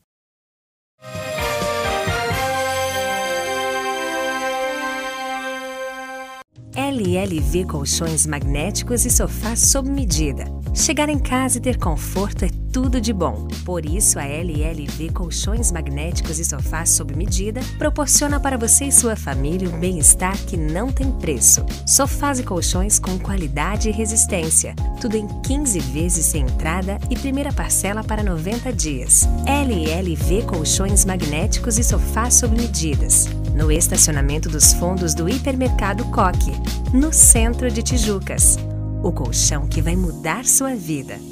LLV 6.73 7.65
Colchões 7.65 8.25
Magnéticos 8.25 9.05
e 9.05 9.09
Sofás 9.09 9.59
sob 9.59 9.89
medida. 9.89 10.45
Chegar 10.73 11.09
em 11.09 11.19
casa 11.19 11.57
e 11.57 11.61
ter 11.61 11.77
conforto 11.77 12.45
é 12.45 12.60
tudo 12.71 13.01
de 13.01 13.11
bom. 13.11 13.47
Por 13.65 13.85
isso, 13.85 14.17
a 14.17 14.23
LLV 14.23 15.11
Colchões 15.13 15.71
Magnéticos 15.71 16.39
e 16.39 16.45
Sofás 16.45 16.89
sob 16.91 17.13
medida 17.15 17.61
proporciona 17.77 18.39
para 18.39 18.57
você 18.57 18.85
e 18.85 18.91
sua 18.91 19.15
família 19.15 19.69
um 19.69 19.79
bem-estar 19.79 20.37
que 20.45 20.55
não 20.55 20.91
tem 20.91 21.11
preço. 21.11 21.65
Sofás 21.85 22.39
e 22.39 22.43
colchões 22.43 22.97
com 22.97 23.19
qualidade 23.19 23.89
e 23.89 23.91
resistência. 23.91 24.73
Tudo 24.99 25.17
em 25.17 25.27
15 25.41 25.79
vezes 25.79 26.25
sem 26.25 26.43
entrada 26.43 26.97
e 27.09 27.15
primeira 27.17 27.51
parcela 27.51 28.03
para 28.03 28.23
90 28.23 28.71
dias. 28.71 29.27
LLV 29.45 30.43
Colchões 30.43 31.03
Magnéticos 31.05 31.77
e 31.77 31.83
Sofás 31.83 32.35
sob 32.35 32.55
medidas. 32.55 33.27
No 33.53 33.71
estacionamento 33.71 34.49
dos 34.49 34.73
fundos 34.73 35.13
do 35.13 35.27
Hipermercado 35.27 36.05
Coque, 36.05 36.51
no 36.93 37.11
centro 37.11 37.69
de 37.69 37.83
Tijucas. 37.83 38.57
O 39.03 39.11
colchão 39.11 39.67
que 39.67 39.81
vai 39.81 39.95
mudar 39.95 40.45
sua 40.45 40.73
vida. 40.73 41.30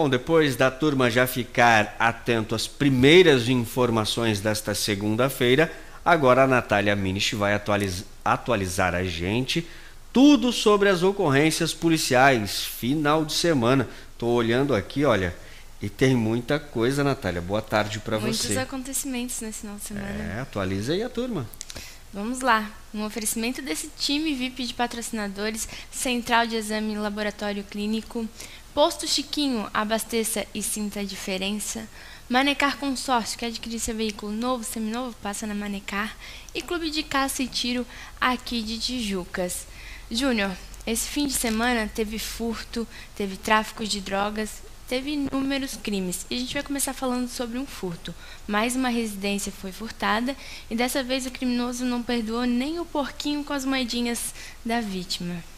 Bom, 0.00 0.08
depois 0.08 0.56
da 0.56 0.70
turma 0.70 1.10
já 1.10 1.26
ficar 1.26 1.94
atento 1.98 2.54
às 2.54 2.66
primeiras 2.66 3.50
informações 3.50 4.40
desta 4.40 4.74
segunda-feira, 4.74 5.70
agora 6.02 6.44
a 6.44 6.46
Natália 6.46 6.96
Minich 6.96 7.36
vai 7.36 7.52
atualiz 7.52 8.06
atualizar 8.24 8.94
a 8.94 9.04
gente 9.04 9.68
tudo 10.10 10.54
sobre 10.54 10.88
as 10.88 11.02
ocorrências 11.02 11.74
policiais 11.74 12.64
final 12.64 13.26
de 13.26 13.34
semana. 13.34 13.86
Tô 14.16 14.28
olhando 14.28 14.74
aqui, 14.74 15.04
olha, 15.04 15.36
e 15.82 15.90
tem 15.90 16.16
muita 16.16 16.58
coisa, 16.58 17.04
Natália. 17.04 17.42
Boa 17.42 17.60
tarde 17.60 18.00
para 18.00 18.16
você. 18.16 18.48
Muitos 18.48 18.56
acontecimentos 18.56 19.38
nesse 19.42 19.60
final 19.60 19.76
de 19.76 19.82
semana. 19.82 20.34
É, 20.34 20.40
atualiza 20.40 20.94
aí 20.94 21.02
a 21.02 21.10
turma. 21.10 21.46
Vamos 22.12 22.40
lá. 22.40 22.68
Um 22.92 23.04
oferecimento 23.04 23.62
desse 23.62 23.88
time 23.96 24.34
VIP 24.34 24.66
de 24.66 24.74
patrocinadores, 24.74 25.68
Central 25.92 26.44
de 26.44 26.56
Exame 26.56 26.96
Laboratório 26.96 27.62
Clínico, 27.62 28.28
Posto 28.72 29.04
Chiquinho, 29.04 29.68
abasteça 29.74 30.46
e 30.54 30.62
sinta 30.62 31.00
a 31.00 31.04
diferença. 31.04 31.88
Manecar 32.28 32.78
Consórcio, 32.78 33.36
que 33.36 33.44
adquirir 33.44 33.80
seu 33.80 33.96
veículo 33.96 34.30
novo, 34.30 34.62
seminovo, 34.62 35.16
passa 35.20 35.44
na 35.44 35.56
Manecar. 35.56 36.16
E 36.54 36.62
Clube 36.62 36.88
de 36.88 37.02
Caça 37.02 37.42
e 37.42 37.48
Tiro 37.48 37.84
aqui 38.20 38.62
de 38.62 38.78
Tijucas. 38.78 39.66
Júnior, 40.08 40.56
esse 40.86 41.08
fim 41.08 41.26
de 41.26 41.32
semana 41.32 41.90
teve 41.92 42.16
furto, 42.16 42.86
teve 43.16 43.36
tráfico 43.36 43.84
de 43.84 44.00
drogas, 44.00 44.62
teve 44.86 45.14
inúmeros 45.14 45.74
crimes. 45.74 46.24
E 46.30 46.36
a 46.36 46.38
gente 46.38 46.54
vai 46.54 46.62
começar 46.62 46.92
falando 46.92 47.28
sobre 47.28 47.58
um 47.58 47.66
furto. 47.66 48.14
Mais 48.46 48.76
uma 48.76 48.88
residência 48.88 49.50
foi 49.50 49.72
furtada 49.72 50.36
e 50.70 50.76
dessa 50.76 51.02
vez 51.02 51.26
o 51.26 51.30
criminoso 51.32 51.84
não 51.84 52.04
perdoou 52.04 52.44
nem 52.44 52.78
o 52.78 52.84
porquinho 52.84 53.42
com 53.42 53.52
as 53.52 53.64
moedinhas 53.64 54.32
da 54.64 54.80
vítima. 54.80 55.49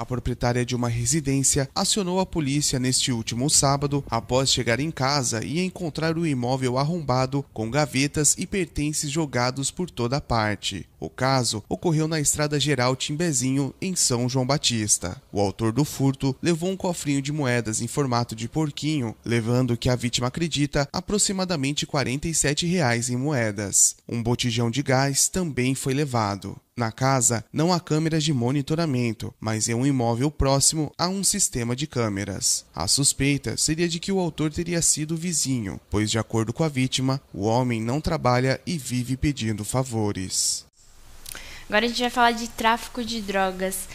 A 0.00 0.06
proprietária 0.06 0.64
de 0.64 0.74
uma 0.74 0.88
residência 0.88 1.68
acionou 1.74 2.20
a 2.20 2.24
polícia 2.24 2.78
neste 2.78 3.12
último 3.12 3.50
sábado 3.50 4.02
após 4.08 4.50
chegar 4.50 4.80
em 4.80 4.90
casa 4.90 5.44
e 5.44 5.60
encontrar 5.60 6.16
o 6.16 6.26
imóvel 6.26 6.78
arrombado 6.78 7.44
com 7.52 7.70
gavetas 7.70 8.34
e 8.38 8.46
pertences 8.46 9.10
jogados 9.10 9.70
por 9.70 9.90
toda 9.90 10.18
parte. 10.18 10.88
O 11.00 11.08
caso 11.08 11.64
ocorreu 11.66 12.06
na 12.06 12.20
Estrada 12.20 12.60
Geral 12.60 12.94
Timbezinho, 12.94 13.74
em 13.80 13.96
São 13.96 14.28
João 14.28 14.46
Batista. 14.46 15.20
O 15.32 15.40
autor 15.40 15.72
do 15.72 15.82
furto 15.82 16.36
levou 16.42 16.70
um 16.70 16.76
cofrinho 16.76 17.22
de 17.22 17.32
moedas 17.32 17.80
em 17.80 17.86
formato 17.86 18.36
de 18.36 18.46
porquinho, 18.46 19.16
levando 19.24 19.70
o 19.70 19.76
que 19.78 19.88
a 19.88 19.96
vítima 19.96 20.26
acredita 20.26 20.86
aproximadamente 20.92 21.86
47 21.86 22.66
reais 22.66 23.08
em 23.08 23.16
moedas. 23.16 23.96
Um 24.06 24.22
botijão 24.22 24.70
de 24.70 24.82
gás 24.82 25.26
também 25.26 25.74
foi 25.74 25.94
levado. 25.94 26.54
Na 26.76 26.92
casa 26.92 27.44
não 27.52 27.72
há 27.72 27.80
câmeras 27.80 28.24
de 28.24 28.32
monitoramento, 28.32 29.34
mas 29.40 29.68
em 29.68 29.74
um 29.74 29.84
imóvel 29.84 30.30
próximo 30.30 30.92
há 30.96 31.08
um 31.08 31.22
sistema 31.22 31.76
de 31.76 31.86
câmeras. 31.86 32.64
A 32.74 32.86
suspeita 32.86 33.56
seria 33.56 33.88
de 33.88 33.98
que 33.98 34.12
o 34.12 34.18
autor 34.18 34.50
teria 34.50 34.80
sido 34.80 35.16
vizinho, 35.16 35.80
pois, 35.90 36.10
de 36.10 36.18
acordo 36.18 36.52
com 36.52 36.64
a 36.64 36.68
vítima, 36.68 37.20
o 37.34 37.44
homem 37.44 37.82
não 37.82 38.00
trabalha 38.00 38.60
e 38.66 38.78
vive 38.78 39.16
pedindo 39.16 39.64
favores. 39.64 40.69
Agora 41.70 41.84
a 41.84 41.88
gente 41.88 42.00
vai 42.00 42.10
falar 42.10 42.32
de 42.32 42.48
tráfico 42.48 43.04
de 43.04 43.20
drogas. 43.20 43.88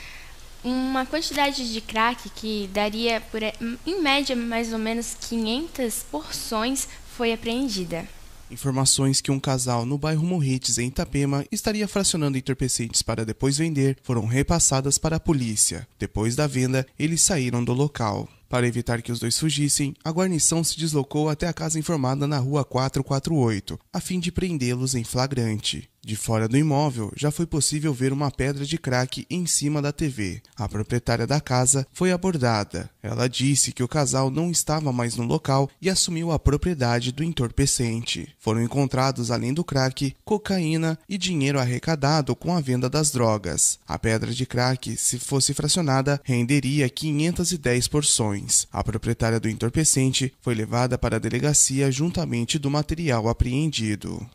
Uma 0.64 1.06
quantidade 1.06 1.74
de 1.74 1.82
crack 1.82 2.30
que 2.30 2.70
daria, 2.74 3.20
por, 3.30 3.42
em 3.86 4.02
média, 4.02 4.34
mais 4.34 4.72
ou 4.72 4.80
menos 4.80 5.18
500 5.20 6.06
porções 6.10 6.88
foi 7.18 7.34
apreendida. 7.34 8.08
Informações 8.50 9.20
que 9.20 9.30
um 9.30 9.42
casal 9.42 9.86
no 9.86 9.98
bairro 9.98 10.26
Morretes, 10.26 10.78
em 10.78 10.88
Itapema, 10.88 11.44
estaria 11.52 11.86
fracionando 11.86 12.38
entorpecentes 12.38 13.02
para 13.02 13.26
depois 13.26 13.58
vender 13.58 13.98
foram 14.02 14.26
repassadas 14.26 14.98
para 14.98 15.18
a 15.18 15.20
polícia. 15.20 15.86
Depois 16.00 16.34
da 16.34 16.48
venda, 16.48 16.88
eles 16.98 17.20
saíram 17.20 17.62
do 17.62 17.74
local. 17.74 18.30
Para 18.50 18.68
evitar 18.68 19.02
que 19.02 19.12
os 19.12 19.20
dois 19.20 19.38
fugissem, 19.38 19.94
a 20.04 20.12
guarnição 20.12 20.64
se 20.64 20.78
deslocou 20.78 21.30
até 21.30 21.48
a 21.48 21.54
casa 21.54 21.80
informada 21.80 22.28
na 22.28 22.38
rua 22.38 22.64
448, 22.64 23.80
a 23.92 24.00
fim 24.00 24.20
de 24.20 24.32
prendê-los 24.32 24.96
em 24.96 25.04
flagrante. 25.04 25.90
De 26.06 26.16
fora 26.16 26.48
do 26.48 26.56
imóvel, 26.56 27.12
já 27.16 27.32
foi 27.32 27.48
possível 27.48 27.92
ver 27.92 28.14
uma 28.14 28.30
pedra 28.30 28.64
de 28.64 28.78
crack 28.78 29.26
em 29.28 29.48
cima 29.48 29.82
da 29.82 29.92
TV. 29.92 30.40
A 30.56 30.70
proprietária 30.70 31.26
da 31.26 31.42
casa 31.42 31.88
foi 31.92 32.12
abordada. 32.12 32.88
Ela 33.02 33.28
disse 33.28 33.72
que 33.72 33.82
o 33.82 33.88
casal 33.88 34.30
não 34.30 34.52
estava 34.52 34.94
mais 34.94 35.16
no 35.16 35.24
local 35.24 35.68
e 35.82 35.90
assumiu 35.90 36.32
a 36.32 36.38
propriedade 36.38 37.12
do 37.12 37.24
entorpecente. 37.24 38.30
Foram 38.38 38.62
encontrados, 38.62 39.32
além 39.32 39.52
do 39.52 39.64
crack, 39.64 40.16
cocaína 40.24 40.96
e 41.10 41.18
dinheiro 41.18 41.60
arrecadado 41.60 42.36
com 42.36 42.56
a 42.56 42.62
venda 42.62 42.88
das 42.88 43.10
drogas. 43.10 43.80
A 43.88 43.98
pedra 43.98 44.32
de 44.32 44.46
crack, 44.46 44.96
se 44.98 45.18
fosse 45.18 45.56
fracionada, 45.56 46.22
renderia 46.24 46.88
510 46.88 47.88
porções. 47.88 48.35
A 48.72 48.84
proprietária 48.84 49.40
do 49.40 49.50
entorpecente 49.50 50.34
foi 50.42 50.54
levada 50.54 50.98
para 50.98 51.16
a 51.16 51.20
delegacia 51.20 51.92
juntamente 51.92 52.60
do 52.60 52.70
material 52.70 53.28
apreendido. 53.28 54.28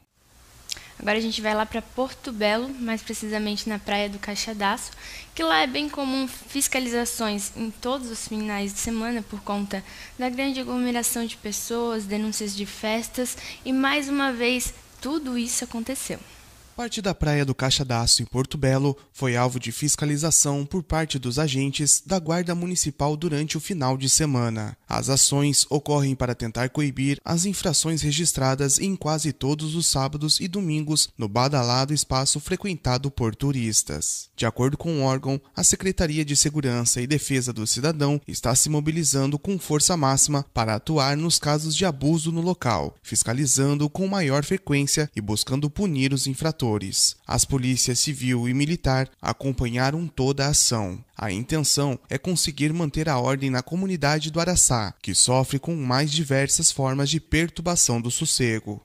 Agora 1.01 1.17
a 1.17 1.21
gente 1.21 1.41
vai 1.41 1.55
lá 1.55 1.65
para 1.65 1.81
Porto 1.81 2.31
Belo, 2.31 2.69
mais 2.69 3.01
precisamente 3.01 3.67
na 3.67 3.79
praia 3.79 4.07
do 4.07 4.19
Caixadaço, 4.19 4.91
que 5.35 5.43
lá 5.43 5.63
é 5.63 5.67
bem 5.67 5.89
comum 5.89 6.29
fiscalizações 6.29 7.53
em 7.57 7.71
todos 7.71 8.11
os 8.11 8.29
finais 8.29 8.75
de 8.75 8.81
semana 8.81 9.23
por 9.23 9.41
conta 9.41 9.83
da 10.19 10.29
grande 10.29 10.61
aglomeração 10.61 11.25
de 11.25 11.39
pessoas, 11.39 12.05
denúncias 12.05 12.55
de 12.55 12.67
festas 12.67 13.35
e 13.65 13.73
mais 13.73 14.11
uma 14.11 14.31
vez 14.31 14.75
tudo 15.01 15.39
isso 15.39 15.65
aconteceu. 15.65 16.21
Parte 16.81 17.03
da 17.03 17.15
praia 17.15 17.45
do 17.45 17.55
Caixa 17.55 17.85
d'Aço, 17.85 18.23
em 18.23 18.25
Porto 18.25 18.57
Belo, 18.57 18.97
foi 19.13 19.37
alvo 19.37 19.61
de 19.61 19.71
fiscalização 19.71 20.65
por 20.65 20.83
parte 20.83 21.19
dos 21.19 21.39
agentes 21.39 22.03
da 22.07 22.19
Guarda 22.19 22.55
Municipal 22.55 23.19
durante 23.19 23.59
o 23.59 23.61
final 23.61 23.99
de 23.99 24.09
semana. 24.09 24.75
As 24.89 25.11
ações 25.11 25.67
ocorrem 25.69 26.15
para 26.15 26.35
tentar 26.35 26.71
coibir 26.71 27.21
as 27.23 27.45
infrações 27.45 28.01
registradas 28.01 28.79
em 28.79 28.97
quase 28.97 29.31
todos 29.31 29.75
os 29.75 29.87
sábados 29.89 30.41
e 30.41 30.49
domingos 30.49 31.11
no 31.19 31.29
badalado 31.29 31.93
espaço 31.93 32.41
frequentado 32.41 33.11
por 33.11 33.37
turistas. 33.37 34.31
De 34.35 34.47
acordo 34.47 34.79
com 34.79 35.01
o 35.01 35.03
órgão, 35.03 35.39
a 35.55 35.63
Secretaria 35.63 36.25
de 36.25 36.35
Segurança 36.35 37.03
e 37.03 37.07
Defesa 37.07 37.53
do 37.53 37.67
Cidadão 37.67 38.19
está 38.27 38.55
se 38.55 38.71
mobilizando 38.71 39.39
com 39.39 39.59
força 39.59 39.99
máxima 39.99 40.47
para 40.55 40.77
atuar 40.77 41.15
nos 41.15 41.39
casos 41.39 41.77
de 41.77 41.85
abuso 41.85 42.33
no 42.33 42.41
local, 42.41 42.97
fiscalizando 43.03 43.91
com 43.91 44.09
maior 44.09 44.43
frequência 44.47 45.11
e 45.15 45.21
buscando 45.21 45.69
punir 45.69 46.15
os 46.15 46.27
infratores 46.27 46.70
As 47.27 47.45
polícias 47.45 47.99
civil 47.99 48.49
e 48.49 48.55
militar 48.55 49.09
acompanharam 49.21 50.07
toda 50.07 50.47
a 50.47 50.51
ação. 50.51 51.05
A 51.17 51.33
intenção 51.33 51.99
é 52.09 52.17
conseguir 52.17 52.73
manter 52.73 53.09
a 53.09 53.19
ordem 53.19 53.51
na 53.51 53.63
comunidade 53.63 54.31
do 54.31 54.41
Araçá, 54.41 54.95
que 55.03 55.15
sofre 55.15 55.59
com 55.59 55.75
mais 55.75 56.11
diversas 56.11 56.71
formas 56.71 57.11
de 57.11 57.21
perturbação 57.21 58.01
do 58.01 58.11
sossego. 58.11 58.83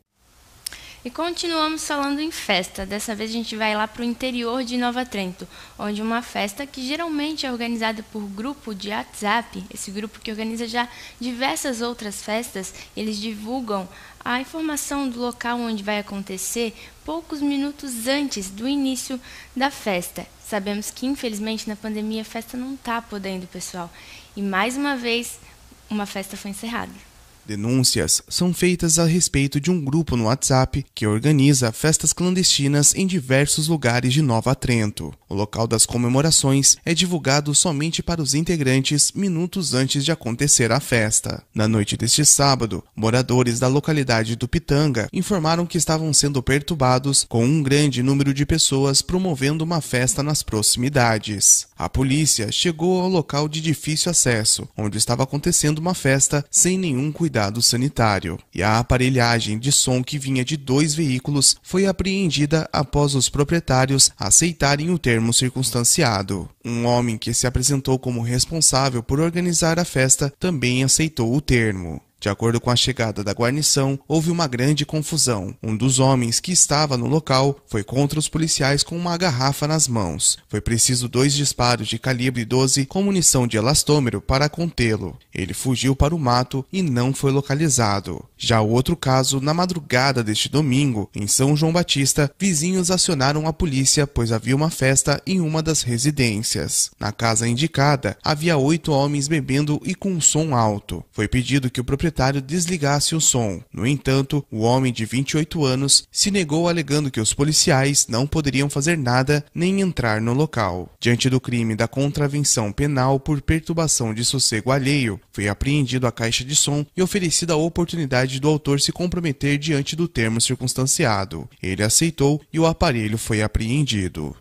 E 1.06 1.10
continuamos 1.12 1.86
falando 1.86 2.20
em 2.20 2.32
festa. 2.32 2.84
Dessa 2.84 3.14
vez 3.14 3.30
a 3.30 3.34
gente 3.34 3.56
vai 3.56 3.76
lá 3.76 3.88
para 3.88 4.02
o 4.02 4.06
interior 4.06 4.64
de 4.64 4.76
Nova 4.76 5.06
Trento, 5.06 5.48
onde 5.78 6.02
uma 6.02 6.24
festa 6.24 6.66
que 6.66 6.82
geralmente 6.84 7.46
é 7.46 7.52
organizada 7.52 8.02
por 8.12 8.24
grupo 8.24 8.74
de 8.74 8.90
WhatsApp, 8.90 9.64
esse 9.72 9.92
grupo 9.92 10.20
que 10.20 10.32
organiza 10.32 10.68
já 10.68 10.90
diversas 11.20 11.80
outras 11.80 12.24
festas, 12.24 12.74
eles 12.98 13.20
divulgam 13.20 13.88
a 14.20 14.42
informação 14.42 15.08
do 15.08 15.20
local 15.22 15.60
onde 15.60 15.84
vai 15.84 16.00
acontecer 16.00 16.76
poucos 17.06 17.40
minutos 17.40 18.08
antes 18.08 18.50
do 18.50 18.68
início 18.68 19.22
da 19.56 19.70
festa. 19.70 20.26
Sabemos 20.44 20.90
que, 20.90 21.06
infelizmente, 21.06 21.70
na 21.70 21.76
pandemia 21.76 22.24
a 22.24 22.26
festa 22.26 22.58
não 22.58 22.74
está 22.74 23.00
podendo, 23.00 23.46
pessoal. 23.46 23.94
E 24.36 24.42
mais 24.42 24.76
uma 24.76 24.96
vez, 24.96 25.40
uma 25.88 26.08
festa 26.08 26.36
foi 26.36 26.50
encerrada. 26.50 27.05
Denúncias 27.46 28.24
são 28.28 28.54
feitas 28.54 28.98
a 28.98 29.06
respeito 29.06 29.60
de 29.60 29.70
um 29.70 29.84
grupo 29.84 30.18
no 30.18 30.26
WhatsApp 30.26 30.84
que 30.96 31.06
organiza 31.06 31.72
festas 31.72 32.12
clandestinas 32.12 32.96
em 32.96 33.06
diversos 33.06 33.68
lugares 33.68 34.12
de 34.14 34.22
Nova 34.22 34.56
Trento. 34.56 35.14
O 35.30 35.36
local 35.36 35.68
das 35.68 35.86
comemorações 35.86 36.78
é 36.84 36.94
divulgado 36.94 37.54
somente 37.54 38.02
para 38.02 38.22
os 38.22 38.34
integrantes 38.34 39.12
minutos 39.12 39.74
antes 39.74 40.04
de 40.04 40.12
acontecer 40.12 40.72
a 40.72 40.80
festa. 40.80 41.44
Na 41.54 41.68
noite 41.68 41.96
deste 41.96 42.26
sábado, 42.26 42.84
moradores 42.96 43.60
da 43.60 43.68
localidade 43.68 44.36
do 44.36 44.48
Pitanga 44.48 45.08
informaram 45.14 45.66
que 45.66 45.78
estavam 45.78 46.12
sendo 46.14 46.42
perturbados 46.42 47.26
com 47.30 47.46
um 47.46 47.62
grande 47.62 48.02
número 48.02 48.34
de 48.34 48.46
pessoas 48.46 49.02
promovendo 49.02 49.64
uma 49.64 49.82
festa 49.82 50.24
nas 50.24 50.42
proximidades. 50.42 51.68
A 51.78 51.90
polícia 51.90 52.52
chegou 52.52 53.02
ao 53.02 53.10
local 53.10 53.50
de 53.50 53.60
difícil 53.60 54.10
acesso, 54.10 54.68
onde 54.78 54.98
estava 54.98 55.24
acontecendo 55.24 55.80
uma 55.80 55.94
festa 55.94 56.46
sem 56.50 56.78
nenhum 56.78 57.12
cuidado 57.12 57.62
sanitário, 57.62 58.40
e 58.54 58.64
a 58.64 58.80
aparelhagem 58.80 59.60
de 59.60 59.72
som 59.72 60.02
que 60.02 60.18
vinha 60.18 60.46
de 60.46 60.56
dois 60.56 60.96
veículos 60.96 61.58
foi 61.62 61.86
apreendida 61.86 62.70
após 62.72 63.14
os 63.14 63.28
proprietários 63.28 64.10
aceitarem 64.18 64.90
o 64.90 64.98
termo 64.98 65.34
circunstanciado. 65.34 66.50
Um 66.64 66.86
homem 66.86 67.18
que 67.18 67.34
se 67.34 67.46
apresentou 67.46 68.00
como 68.00 68.22
responsável 68.22 69.04
por 69.04 69.20
organizar 69.20 69.78
a 69.78 69.86
festa 69.86 70.34
também 70.40 70.84
aceitou 70.84 71.36
o 71.36 71.42
termo. 71.42 72.02
De 72.20 72.30
acordo 72.30 72.60
com 72.60 72.72
a 72.72 72.76
chegada 72.76 73.24
da 73.24 73.34
guarnição, 73.34 74.00
houve 74.08 74.32
uma 74.32 74.48
grande 74.48 74.86
confusão. 74.86 75.56
Um 75.62 75.78
dos 75.78 76.00
homens 76.00 76.40
que 76.40 76.52
estava 76.52 76.98
no 76.98 77.06
local 77.06 77.56
foi 77.68 77.84
contra 77.84 78.18
os 78.18 78.28
policiais 78.28 78.82
com 78.82 78.98
uma 78.98 79.16
garrafa 79.16 79.68
nas 79.68 79.88
mãos. 79.88 80.38
Foi 80.50 80.60
preciso 80.60 81.08
dois 81.08 81.34
disparos 81.34 81.88
de 81.88 82.00
calibre 82.00 82.44
12 82.44 82.86
com 82.88 83.04
munição 83.04 83.46
de 83.46 83.58
elastômero 83.58 84.22
para 84.22 84.50
contê-lo. 84.50 85.18
Ele 85.34 85.54
fugiu 85.54 85.96
para 85.96 86.16
o 86.16 86.20
mato 86.20 86.66
e 86.74 86.82
não 86.82 87.14
foi 87.14 87.32
localizado. 87.32 88.26
Já 88.38 88.60
o 88.60 88.70
outro 88.70 88.96
caso, 88.96 89.40
na 89.40 89.54
madrugada 89.54 90.24
deste 90.24 90.50
domingo, 90.50 91.10
em 91.14 91.28
São 91.28 91.56
João 91.56 91.72
Batista, 91.72 92.32
vizinhos 92.40 92.90
acionaram 92.90 93.48
a 93.48 93.54
polícia 93.54 94.08
pois 94.08 94.32
havia 94.32 94.56
uma 94.56 94.70
festa 94.70 95.22
em 95.28 95.40
uma 95.42 95.62
das 95.62 95.84
residências. 95.84 96.90
Na 97.00 97.12
casa 97.12 97.48
indicada, 97.48 98.18
havia 98.24 98.58
oito 98.58 98.92
homens 98.92 99.28
bebendo 99.28 99.80
e 99.86 99.94
com 99.94 100.12
um 100.12 100.22
som 100.22 100.56
alto. 100.56 101.04
Foi 101.12 101.28
pedido 101.28 101.70
que 101.70 101.82
o 101.82 101.84
proprietário 101.84 102.05
proprietário 102.06 102.42
desligasse 102.42 103.16
o 103.16 103.22
som. 103.22 103.62
No 103.74 103.86
entanto, 103.86 104.46
o 104.52 104.60
homem 104.60 104.94
de 104.94 105.06
28 105.06 105.66
anos 105.66 106.08
se 106.12 106.30
negou 106.30 106.70
alegando 106.70 107.10
que 107.10 107.20
os 107.20 107.34
policiais 107.34 108.06
não 108.08 108.28
poderiam 108.28 108.70
fazer 108.70 108.96
nada 108.96 109.44
nem 109.56 109.82
entrar 109.82 110.22
no 110.22 110.34
local. 110.34 110.92
Diante 111.00 111.30
do 111.30 111.42
crime 111.42 111.76
da 111.76 111.88
contravenção 111.88 112.72
penal 112.72 113.20
por 113.20 113.42
perturbação 113.42 114.14
de 114.14 114.24
sossego 114.24 114.72
alheio, 114.72 115.20
foi 115.32 115.48
apreendido 115.48 116.06
a 116.06 116.12
caixa 116.12 116.46
de 116.46 116.56
som 116.56 116.86
e 116.96 117.02
oferecida 117.02 117.54
a 117.54 117.58
oportunidade 117.58 118.40
do 118.40 118.50
autor 118.50 118.80
se 118.80 118.92
comprometer 118.92 119.58
diante 119.58 119.96
do 119.96 120.08
termo 120.08 120.40
circunstanciado. 120.40 121.50
Ele 121.62 121.82
aceitou 121.82 122.40
e 122.54 122.60
o 122.60 122.68
aparelho 122.68 123.18
foi 123.18 123.42
apreendido. 123.42 124.36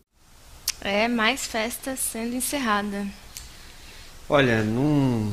É, 0.82 1.08
mais 1.08 1.46
festa 1.46 1.96
sendo 1.96 2.36
encerrada. 2.36 3.06
Olha, 4.28 4.62
num, 4.62 5.32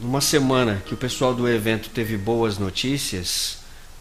numa 0.00 0.20
semana 0.20 0.82
que 0.84 0.94
o 0.94 0.96
pessoal 0.96 1.34
do 1.34 1.48
evento 1.48 1.90
teve 1.90 2.16
boas 2.16 2.58
notícias, 2.58 3.58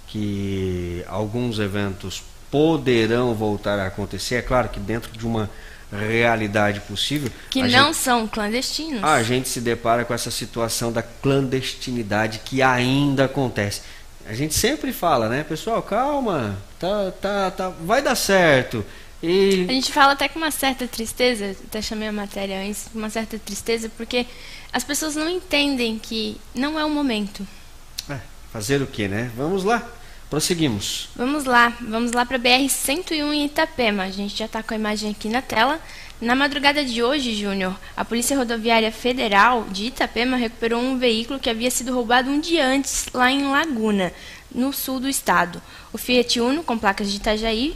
que 0.07 1.03
alguns 1.07 1.59
eventos 1.59 2.23
poderão 2.49 3.33
voltar 3.35 3.77
a 3.79 3.87
acontecer, 3.87 4.35
é 4.35 4.41
claro 4.41 4.69
que 4.69 4.79
dentro 4.79 5.11
de 5.11 5.25
uma 5.25 5.49
realidade 5.91 6.81
possível. 6.81 7.31
Que 7.49 7.61
não 7.61 7.87
gente, 7.87 7.97
são 7.97 8.27
clandestinos. 8.27 9.03
a 9.03 9.21
gente 9.23 9.49
se 9.49 9.59
depara 9.59 10.05
com 10.05 10.13
essa 10.13 10.31
situação 10.31 10.91
da 10.91 11.01
clandestinidade 11.01 12.41
que 12.45 12.61
ainda 12.61 13.25
acontece. 13.25 13.81
A 14.27 14.33
gente 14.33 14.53
sempre 14.53 14.93
fala, 14.93 15.27
né, 15.27 15.43
pessoal, 15.43 15.81
calma, 15.81 16.57
tá, 16.79 17.11
tá, 17.19 17.51
tá, 17.51 17.69
vai 17.83 18.01
dar 18.01 18.15
certo. 18.15 18.85
E 19.21 19.65
A 19.67 19.73
gente 19.73 19.91
fala 19.91 20.13
até 20.13 20.29
com 20.29 20.39
uma 20.39 20.51
certa 20.51 20.87
tristeza, 20.87 21.55
até 21.67 21.81
chamei 21.81 22.07
a 22.07 22.11
matéria 22.11 22.61
antes, 22.61 22.87
com 22.91 22.99
uma 22.99 23.09
certa 23.09 23.37
tristeza, 23.37 23.89
porque 23.97 24.25
as 24.71 24.83
pessoas 24.83 25.15
não 25.15 25.27
entendem 25.27 25.99
que 25.99 26.37
não 26.55 26.79
é 26.79 26.85
o 26.85 26.89
momento. 26.89 27.45
é, 28.09 28.19
fazer 28.53 28.81
o 28.81 28.87
que, 28.87 29.07
né? 29.07 29.29
Vamos 29.35 29.63
lá, 29.63 29.85
prosseguimos. 30.29 31.09
Vamos 31.15 31.43
lá, 31.43 31.73
vamos 31.81 32.11
lá 32.13 32.25
para 32.25 32.39
BR-101 32.39 33.33
em 33.33 33.45
Itapema. 33.45 34.03
A 34.03 34.11
gente 34.11 34.37
já 34.37 34.45
está 34.45 34.63
com 34.63 34.73
a 34.73 34.77
imagem 34.77 35.11
aqui 35.11 35.27
na 35.27 35.41
tela. 35.41 35.79
Na 36.21 36.35
madrugada 36.35 36.83
de 36.83 37.01
hoje, 37.01 37.33
Júnior, 37.33 37.73
a 37.95 38.03
Polícia 38.03 38.37
Rodoviária 38.37 38.91
Federal 38.91 39.65
de 39.69 39.85
Itapema 39.85 40.35
recuperou 40.35 40.81
um 40.81 40.97
veículo 40.97 41.39
que 41.39 41.49
havia 41.49 41.71
sido 41.71 41.93
roubado 41.93 42.29
um 42.29 42.39
dia 42.41 42.65
antes, 42.65 43.07
lá 43.13 43.31
em 43.31 43.49
Laguna, 43.49 44.11
no 44.53 44.73
sul 44.73 44.99
do 44.99 45.07
estado. 45.07 45.61
O 45.93 45.97
Fiat 45.97 46.39
Uno, 46.41 46.61
com 46.61 46.77
placas 46.77 47.09
de 47.09 47.17
Itajaí, 47.17 47.73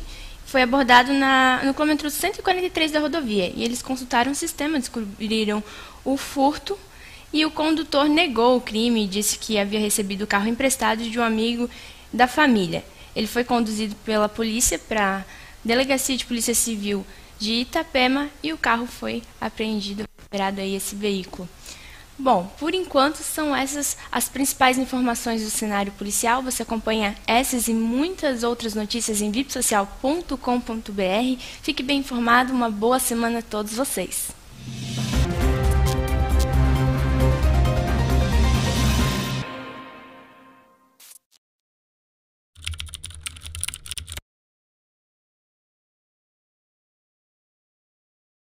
foi 0.53 0.61
abordado 0.61 1.11
na, 1.13 1.63
no 1.63 1.73
quilômetro 1.73 2.11
143 2.11 2.91
da 2.91 2.99
rodovia 2.99 3.51
e 3.55 3.63
eles 3.63 3.81
consultaram 3.81 4.31
o 4.31 4.35
sistema, 4.35 4.77
descobriram 4.77 5.63
o 6.05 6.15
furto 6.15 6.77
e 7.33 7.43
o 7.43 7.49
condutor 7.49 8.07
negou 8.07 8.57
o 8.57 8.61
crime 8.61 9.03
e 9.03 9.07
disse 9.07 9.39
que 9.39 9.57
havia 9.57 9.79
recebido 9.79 10.25
o 10.25 10.27
carro 10.27 10.47
emprestado 10.47 11.09
de 11.09 11.19
um 11.19 11.23
amigo 11.23 11.67
da 12.13 12.27
família. 12.27 12.85
Ele 13.15 13.25
foi 13.25 13.43
conduzido 13.43 13.95
pela 14.05 14.29
polícia 14.29 14.77
para 14.77 15.17
a 15.17 15.23
Delegacia 15.65 16.15
de 16.15 16.23
Polícia 16.23 16.53
Civil 16.53 17.03
de 17.39 17.53
Itapema 17.53 18.29
e 18.43 18.53
o 18.53 18.57
carro 18.57 18.85
foi 18.85 19.23
apreendido, 19.41 20.03
recuperado 20.19 20.61
aí 20.61 20.75
esse 20.75 20.95
veículo. 20.95 21.49
Bom, 22.17 22.51
por 22.59 22.75
enquanto 22.75 23.17
são 23.17 23.55
essas 23.55 23.97
as 24.11 24.29
principais 24.29 24.77
informações 24.77 25.43
do 25.43 25.49
cenário 25.49 25.91
policial. 25.93 26.43
Você 26.43 26.61
acompanha 26.61 27.15
essas 27.25 27.67
e 27.67 27.73
muitas 27.73 28.43
outras 28.43 28.75
notícias 28.75 29.21
em 29.21 29.31
vipsocial.com.br. 29.31 31.41
Fique 31.61 31.81
bem 31.81 31.99
informado, 31.99 32.53
uma 32.53 32.69
boa 32.69 32.99
semana 32.99 33.39
a 33.39 33.41
todos 33.41 33.73
vocês. 33.73 34.42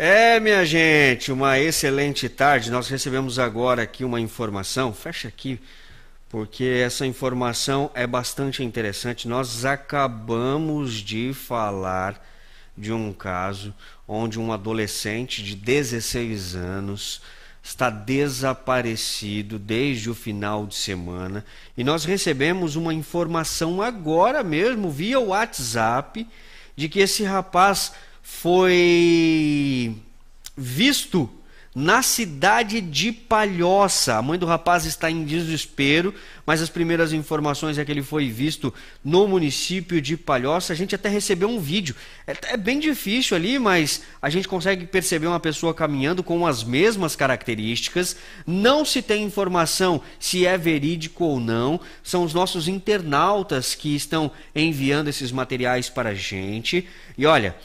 É, 0.00 0.38
minha 0.38 0.64
gente, 0.64 1.32
uma 1.32 1.58
excelente 1.58 2.28
tarde. 2.28 2.70
Nós 2.70 2.86
recebemos 2.86 3.36
agora 3.36 3.82
aqui 3.82 4.04
uma 4.04 4.20
informação. 4.20 4.94
Fecha 4.94 5.26
aqui, 5.26 5.60
porque 6.28 6.62
essa 6.84 7.04
informação 7.04 7.90
é 7.94 8.06
bastante 8.06 8.62
interessante. 8.62 9.26
Nós 9.26 9.64
acabamos 9.64 10.92
de 10.92 11.34
falar 11.34 12.24
de 12.76 12.92
um 12.92 13.12
caso 13.12 13.74
onde 14.06 14.38
um 14.38 14.52
adolescente 14.52 15.42
de 15.42 15.56
16 15.56 16.54
anos 16.54 17.20
está 17.60 17.90
desaparecido 17.90 19.58
desde 19.58 20.08
o 20.08 20.14
final 20.14 20.64
de 20.64 20.76
semana 20.76 21.44
e 21.76 21.82
nós 21.82 22.04
recebemos 22.04 22.76
uma 22.76 22.94
informação 22.94 23.82
agora 23.82 24.44
mesmo 24.44 24.92
via 24.92 25.18
WhatsApp 25.18 26.24
de 26.76 26.88
que 26.88 27.00
esse 27.00 27.24
rapaz 27.24 27.92
foi 28.30 29.96
visto 30.56 31.28
na 31.74 32.02
cidade 32.02 32.80
de 32.80 33.10
Palhoça. 33.10 34.16
A 34.16 34.22
mãe 34.22 34.38
do 34.38 34.46
rapaz 34.46 34.84
está 34.84 35.10
em 35.10 35.24
desespero, 35.24 36.14
mas 36.46 36.60
as 36.60 36.68
primeiras 36.68 37.12
informações 37.12 37.78
é 37.78 37.84
que 37.84 37.90
ele 37.90 38.02
foi 38.02 38.28
visto 38.28 38.72
no 39.04 39.26
município 39.26 40.00
de 40.00 40.16
Palhoça. 40.16 40.72
A 40.72 40.76
gente 40.76 40.94
até 40.94 41.08
recebeu 41.08 41.48
um 41.48 41.58
vídeo. 41.58 41.96
É, 42.26 42.52
é 42.52 42.56
bem 42.56 42.78
difícil 42.78 43.36
ali, 43.36 43.58
mas 43.58 44.02
a 44.20 44.28
gente 44.28 44.46
consegue 44.46 44.86
perceber 44.86 45.26
uma 45.26 45.40
pessoa 45.40 45.74
caminhando 45.74 46.22
com 46.22 46.46
as 46.46 46.62
mesmas 46.62 47.16
características. 47.16 48.14
Não 48.46 48.84
se 48.84 49.00
tem 49.02 49.24
informação 49.24 50.00
se 50.20 50.46
é 50.46 50.56
verídico 50.56 51.24
ou 51.24 51.40
não. 51.40 51.80
São 52.04 52.22
os 52.22 52.34
nossos 52.34 52.68
internautas 52.68 53.74
que 53.74 53.96
estão 53.96 54.30
enviando 54.54 55.08
esses 55.08 55.32
materiais 55.32 55.88
para 55.88 56.10
a 56.10 56.14
gente. 56.14 56.86
E 57.16 57.26
olha. 57.26 57.56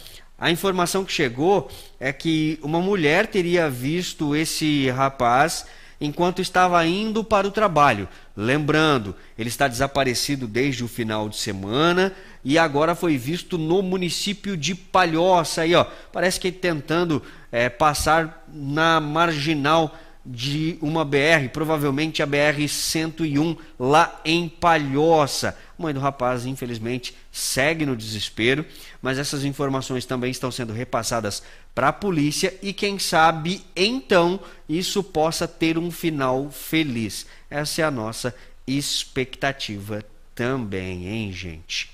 A 0.43 0.51
informação 0.51 1.05
que 1.05 1.13
chegou 1.13 1.71
é 1.97 2.11
que 2.11 2.59
uma 2.61 2.81
mulher 2.81 3.27
teria 3.27 3.69
visto 3.69 4.35
esse 4.35 4.89
rapaz 4.89 5.65
enquanto 6.01 6.41
estava 6.41 6.85
indo 6.85 7.23
para 7.23 7.47
o 7.47 7.51
trabalho. 7.51 8.09
Lembrando, 8.35 9.15
ele 9.39 9.47
está 9.47 9.69
desaparecido 9.69 10.45
desde 10.45 10.83
o 10.83 10.87
final 10.89 11.29
de 11.29 11.37
semana 11.37 12.11
e 12.43 12.57
agora 12.57 12.93
foi 12.93 13.15
visto 13.15 13.57
no 13.57 13.81
município 13.81 14.57
de 14.57 14.75
Palhoça. 14.75 15.61
Aí, 15.61 15.73
ó, 15.73 15.85
parece 16.11 16.41
que 16.41 16.51
tentando 16.51 17.23
é, 17.49 17.69
passar 17.69 18.45
na 18.53 18.99
marginal 18.99 19.97
de 20.25 20.77
uma 20.81 21.05
BR, 21.05 21.47
provavelmente 21.53 22.21
a 22.21 22.25
BR 22.25 22.67
101 22.67 23.55
lá 23.79 24.19
em 24.25 24.49
Palhoça. 24.49 25.57
A 25.77 25.81
mãe 25.81 25.93
do 25.93 25.99
rapaz, 25.99 26.45
infelizmente, 26.45 27.15
segue 27.31 27.85
no 27.85 27.95
desespero, 27.95 28.65
mas 29.01 29.17
essas 29.17 29.43
informações 29.43 30.05
também 30.05 30.29
estão 30.29 30.51
sendo 30.51 30.71
repassadas 30.71 31.41
para 31.73 31.87
a 31.87 31.93
polícia 31.93 32.53
e 32.61 32.71
quem 32.71 32.99
sabe 32.99 33.65
então 33.75 34.39
isso 34.69 35.03
possa 35.03 35.47
ter 35.47 35.77
um 35.77 35.89
final 35.89 36.49
feliz. 36.51 37.25
Essa 37.49 37.81
é 37.81 37.85
a 37.85 37.91
nossa 37.91 38.35
expectativa 38.67 40.03
também, 40.35 41.07
hein, 41.07 41.31
gente? 41.31 41.91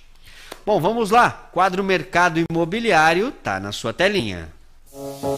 Bom, 0.66 0.80
vamos 0.80 1.10
lá. 1.10 1.32
Quadro 1.32 1.84
Mercado 1.84 2.44
Imobiliário 2.50 3.32
tá 3.32 3.60
na 3.60 3.72
sua 3.72 3.94
telinha. 3.94 4.50
Olá, 4.92 5.38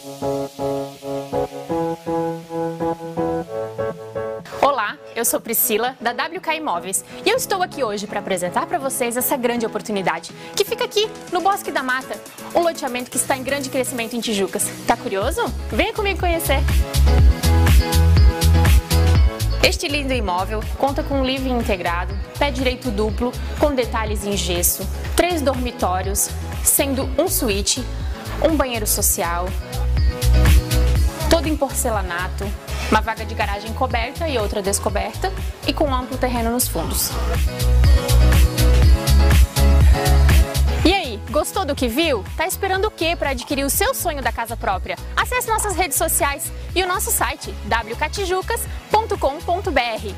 eu 5.22 5.26
sou 5.26 5.40
Priscila 5.40 5.96
da 6.02 6.12
WK 6.12 6.56
Imóveis 6.58 7.06
e 7.24 7.30
eu 7.30 7.38
estou 7.38 7.62
aqui 7.62 7.84
hoje 7.84 8.08
para 8.08 8.20
apresentar 8.20 8.66
para 8.66 8.80
vocês 8.80 9.16
essa 9.16 9.38
grande 9.38 9.68
oportunidade 9.68 10.34
que 10.56 10.66
fica 10.66 10.84
aqui 10.84 11.08
no 11.32 11.42
Bosque 11.42 11.72
da 11.72 11.84
Mata, 11.84 12.20
um 12.56 12.62
loteamento 12.62 13.12
que 13.12 13.18
está 13.18 13.38
em 13.38 13.44
grande 13.44 13.70
crescimento 13.70 14.16
em 14.16 14.20
Tijucas. 14.20 14.68
Tá 14.88 14.98
curioso? 14.98 15.44
Venha 15.72 15.94
comigo 15.94 16.20
conhecer. 16.20 16.58
Este 19.64 19.88
lindo 19.88 20.12
imóvel 20.12 20.60
conta 20.80 21.04
com 21.04 21.22
um 21.22 21.24
living 21.24 21.56
integrado, 21.56 22.18
pé 22.40 22.50
direito 22.50 22.90
duplo, 22.90 23.32
com 23.60 23.76
detalhes 23.76 24.26
em 24.26 24.36
gesso, 24.36 24.90
três 25.16 25.40
dormitórios, 25.40 26.32
sendo 26.64 27.08
um 27.16 27.28
suíte, 27.28 27.86
um 28.44 28.56
banheiro 28.56 28.88
social, 28.88 29.46
todo 31.30 31.48
em 31.48 31.56
porcelanato, 31.56 32.44
uma 32.92 33.00
vaga 33.00 33.26
de 33.26 33.34
garagem 33.34 33.74
coberta 33.74 34.28
e 34.28 34.38
outra 34.38 34.62
descoberta 34.62 35.32
e 35.66 35.74
com 35.74 35.96
amplo 35.96 36.18
terreno 36.18 36.52
nos 36.52 36.68
fundos. 36.68 37.10
E 40.84 40.94
aí, 40.94 41.20
gostou 41.30 41.64
do 41.64 41.74
que 41.74 41.88
viu? 41.88 42.26
Tá 42.36 42.46
esperando 42.46 42.86
o 42.86 42.92
que 42.92 43.16
para 43.16 43.30
adquirir 43.30 43.64
o 43.64 43.70
seu 43.70 43.94
sonho 43.94 44.22
da 44.22 44.32
casa 44.32 44.58
própria? 44.58 44.98
Acesse 45.16 45.48
nossas 45.48 45.76
redes 45.76 45.98
sociais 45.98 46.52
e 46.76 46.84
o 46.84 46.88
nosso 46.88 47.12
site 47.12 47.54
wcatijucas.com.br. 47.66 50.16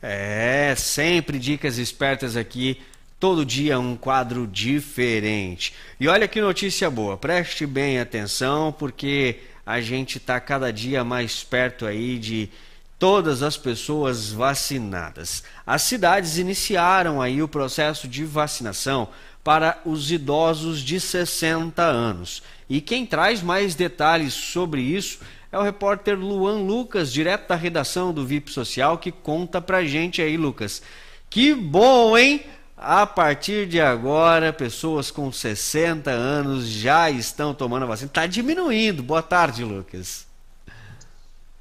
É, 0.00 0.74
sempre 0.76 1.36
dicas 1.36 1.78
espertas 1.78 2.36
aqui 2.36 2.80
Todo 3.18 3.46
dia 3.46 3.78
um 3.78 3.96
quadro 3.96 4.46
diferente. 4.46 5.72
E 5.98 6.06
olha 6.06 6.28
que 6.28 6.40
notícia 6.40 6.90
boa, 6.90 7.16
preste 7.16 7.64
bem 7.64 7.98
atenção, 7.98 8.70
porque 8.72 9.40
a 9.64 9.80
gente 9.80 10.18
está 10.18 10.38
cada 10.38 10.70
dia 10.70 11.02
mais 11.02 11.42
perto 11.42 11.86
aí 11.86 12.18
de 12.18 12.50
todas 12.98 13.42
as 13.42 13.56
pessoas 13.56 14.30
vacinadas. 14.30 15.42
As 15.66 15.82
cidades 15.82 16.38
iniciaram 16.38 17.20
aí 17.20 17.42
o 17.42 17.48
processo 17.48 18.06
de 18.06 18.24
vacinação 18.24 19.08
para 19.42 19.80
os 19.84 20.10
idosos 20.10 20.80
de 20.80 21.00
60 21.00 21.82
anos. 21.82 22.42
E 22.68 22.80
quem 22.80 23.06
traz 23.06 23.42
mais 23.42 23.74
detalhes 23.74 24.34
sobre 24.34 24.82
isso 24.82 25.20
é 25.52 25.58
o 25.58 25.62
repórter 25.62 26.18
Luan 26.18 26.58
Lucas, 26.58 27.12
direto 27.12 27.48
da 27.48 27.54
redação 27.54 28.12
do 28.12 28.26
VIP 28.26 28.50
Social, 28.50 28.98
que 28.98 29.12
conta 29.12 29.60
pra 29.60 29.84
gente 29.84 30.20
aí, 30.20 30.36
Lucas. 30.36 30.82
Que 31.30 31.54
bom, 31.54 32.18
hein? 32.18 32.42
A 32.76 33.06
partir 33.06 33.66
de 33.66 33.80
agora, 33.80 34.52
pessoas 34.52 35.10
com 35.10 35.32
60 35.32 36.10
anos 36.10 36.68
já 36.68 37.10
estão 37.10 37.54
tomando 37.54 37.84
a 37.84 37.86
vacina. 37.86 38.08
Está 38.08 38.26
diminuindo. 38.26 39.02
Boa 39.02 39.22
tarde, 39.22 39.64
Lucas. 39.64 40.26